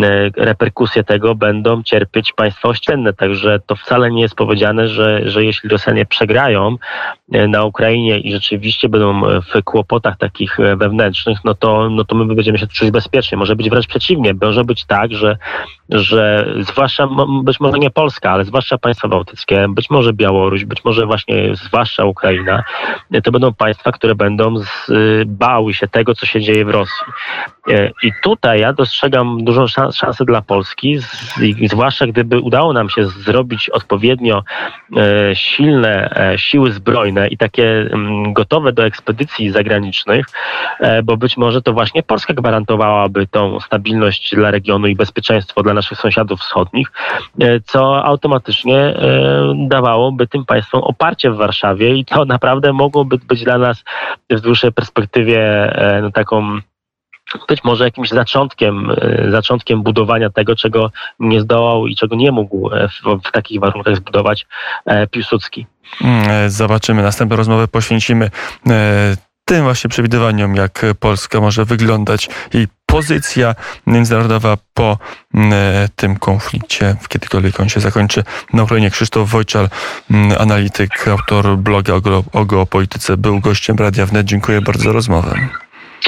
e, 0.03 0.31
reperkusje 0.37 1.05
tego 1.05 1.35
będą 1.35 1.83
cierpieć 1.83 2.33
państwa 2.33 2.69
ościenne. 2.69 3.13
Także 3.13 3.61
to 3.67 3.77
wcale 3.77 4.11
nie 4.11 4.23
jest 4.23 4.35
powiedziane, 4.35 4.89
że, 4.89 5.31
że 5.31 5.45
jeśli 5.45 5.69
Rosjanie 5.69 6.07
przegrają 6.07 6.77
e, 7.33 7.49
na 7.49 7.65
Ukrainie 7.65 8.19
i 8.19 8.33
rzeczywiście 8.33 8.89
będą 8.89 9.21
w 9.21 9.63
kłopotach 9.65 10.17
takich 10.19 10.57
wewnętrznych, 10.77 11.39
no 11.45 11.55
to, 11.55 11.91
no 11.91 12.05
to 12.05 12.15
my 12.15 12.35
będziemy 12.35 12.59
się 12.59 12.67
czuć 12.67 12.91
bezpiecznie. 12.91 13.39
Może 13.39 13.57
być 13.57 13.71
wręcz 13.71 13.87
przeciwnie 13.87 14.06
przeciwnie, 14.07 14.35
może 14.43 14.65
być 14.65 14.85
tak, 14.85 15.13
że, 15.13 15.37
że 15.89 16.55
zwłaszcza, 16.61 17.09
być 17.43 17.61
może 17.61 17.79
nie 17.79 17.91
Polska, 17.91 18.31
ale 18.31 18.45
zwłaszcza 18.45 18.79
państwa 18.79 19.09
bałtyckie, 19.09 19.67
być 19.69 19.91
może 19.91 20.13
Białoruś, 20.13 20.65
być 20.65 20.85
może 20.85 21.07
właśnie 21.07 21.57
zwłaszcza 21.57 22.05
Ukraina, 22.05 22.65
to 23.25 23.33
będą 23.33 23.55
państwa, 23.55 23.93
które 23.93 24.15
będą 24.15 24.55
bały 25.27 25.75
się 25.75 25.89
tego, 25.89 26.15
co 26.15 26.27
się 26.27 26.41
dzieje 26.41 26.65
w 26.65 26.71
Rosji. 26.71 27.07
E, 27.71 27.91
I 28.03 28.13
tutaj 28.23 28.61
ja 28.61 28.73
dostrzegam 28.73 29.45
dużą 29.45 29.67
szansę 29.93 30.25
dla 30.25 30.43
Polski, 30.43 30.99
zwłaszcza 31.67 32.07
gdyby 32.07 32.41
udało 32.41 32.73
nam 32.73 32.91
się 32.91 33.07
zrobić 33.07 33.71
odpowiednio 33.71 34.43
e, 34.97 35.37
silne 35.37 36.11
e, 36.11 36.39
siły 36.39 36.73
zbrojne 36.73 37.29
i 37.29 37.37
takie 37.37 37.69
mm, 37.81 38.33
gotowe 38.33 38.73
do 38.73 38.87
ekspedycji 38.87 39.51
zagranicznych, 39.51 40.27
bo 41.05 41.17
być 41.17 41.37
może 41.37 41.63
to 41.63 41.73
właśnie 41.73 42.03
Polska 42.03 42.35
gwarantowałaby 42.35 43.27
tą 43.27 43.61
stabilność 43.61 44.35
dla 44.35 44.51
regionu 44.51 44.87
i 44.87 44.97
bezpieczeństwo 44.97 45.63
dla 45.63 45.75
naszych 45.77 45.99
sąsiadów 45.99 46.41
wschodnich, 46.41 46.93
co 47.65 48.05
automatycznie 48.05 48.95
dawałoby 49.69 50.27
tym 50.27 50.45
państwom 50.45 50.83
oparcie 50.83 51.31
w 51.31 51.37
Warszawie 51.37 51.97
i 51.97 52.05
to 52.05 52.25
naprawdę 52.37 52.73
mogłoby 52.73 53.19
być 53.19 53.45
dla 53.45 53.59
nas 53.59 53.85
w 54.31 54.41
dłuższej 54.41 54.73
perspektywie 54.73 55.73
no, 56.03 56.11
taką 56.11 56.61
być 57.49 57.65
może 57.65 57.85
jakimś 57.85 58.09
zaczątkiem, 58.09 58.91
e, 58.91 59.31
zaczątkiem 59.31 59.83
budowania 59.83 60.31
tego, 60.31 60.57
czego 60.57 60.91
nie 61.21 61.41
zdołał 61.41 61.87
i 61.87 61.97
czego 61.97 62.17
nie 62.17 62.33
mógł 62.33 62.75
e, 62.75 62.89
w, 62.89 63.29
w 63.29 63.33
takich 63.33 63.61
warunkach 63.61 63.97
zbudować 63.97 64.47
e, 64.87 65.07
Piłsudski. 65.07 65.67
Mm, 66.01 66.31
e, 66.31 66.51
Zobaczymy. 66.51 67.03
Następną 67.03 67.37
rozmowę 67.37 67.69
poświęcimy 67.69 68.31
e, 68.67 69.17
tym 69.45 69.63
właśnie 69.63 69.91
przewidywaniom, 69.91 70.55
jak 70.55 70.87
Polska 71.01 71.41
może 71.41 71.65
wyglądać 71.65 72.29
jej 72.55 72.67
pozycja 72.87 73.55
międzynarodowa 73.87 74.57
po 74.75 74.99
mm, 75.35 75.53
e, 75.53 75.89
tym 75.97 76.17
konflikcie, 76.17 76.97
kiedykolwiek 77.09 77.61
on 77.61 77.69
się 77.69 77.81
zakończy. 77.81 78.25
Na 78.53 78.63
Ukrainie 78.63 78.91
Krzysztof 78.91 79.31
Wojczal, 79.31 79.69
mm, 80.11 80.33
analityk, 80.41 81.09
autor 81.09 81.57
bloga 81.57 81.95
o, 81.95 81.99
geo- 82.01 82.25
o 82.33 82.45
geopolityce, 82.45 83.17
był 83.17 83.41
gościem 83.41 83.77
Radia 83.77 84.07
Wnet. 84.07 84.27
Dziękuję 84.27 84.61
bardzo 84.61 84.85
za 84.85 84.93
rozmowę. 84.93 85.35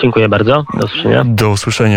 Dziękuję 0.02 0.28
bardzo. 0.28 0.64
Do 0.74 0.84
usłyszenia. 0.86 1.24
Do 1.24 1.50
usłyszenia. 1.50 1.96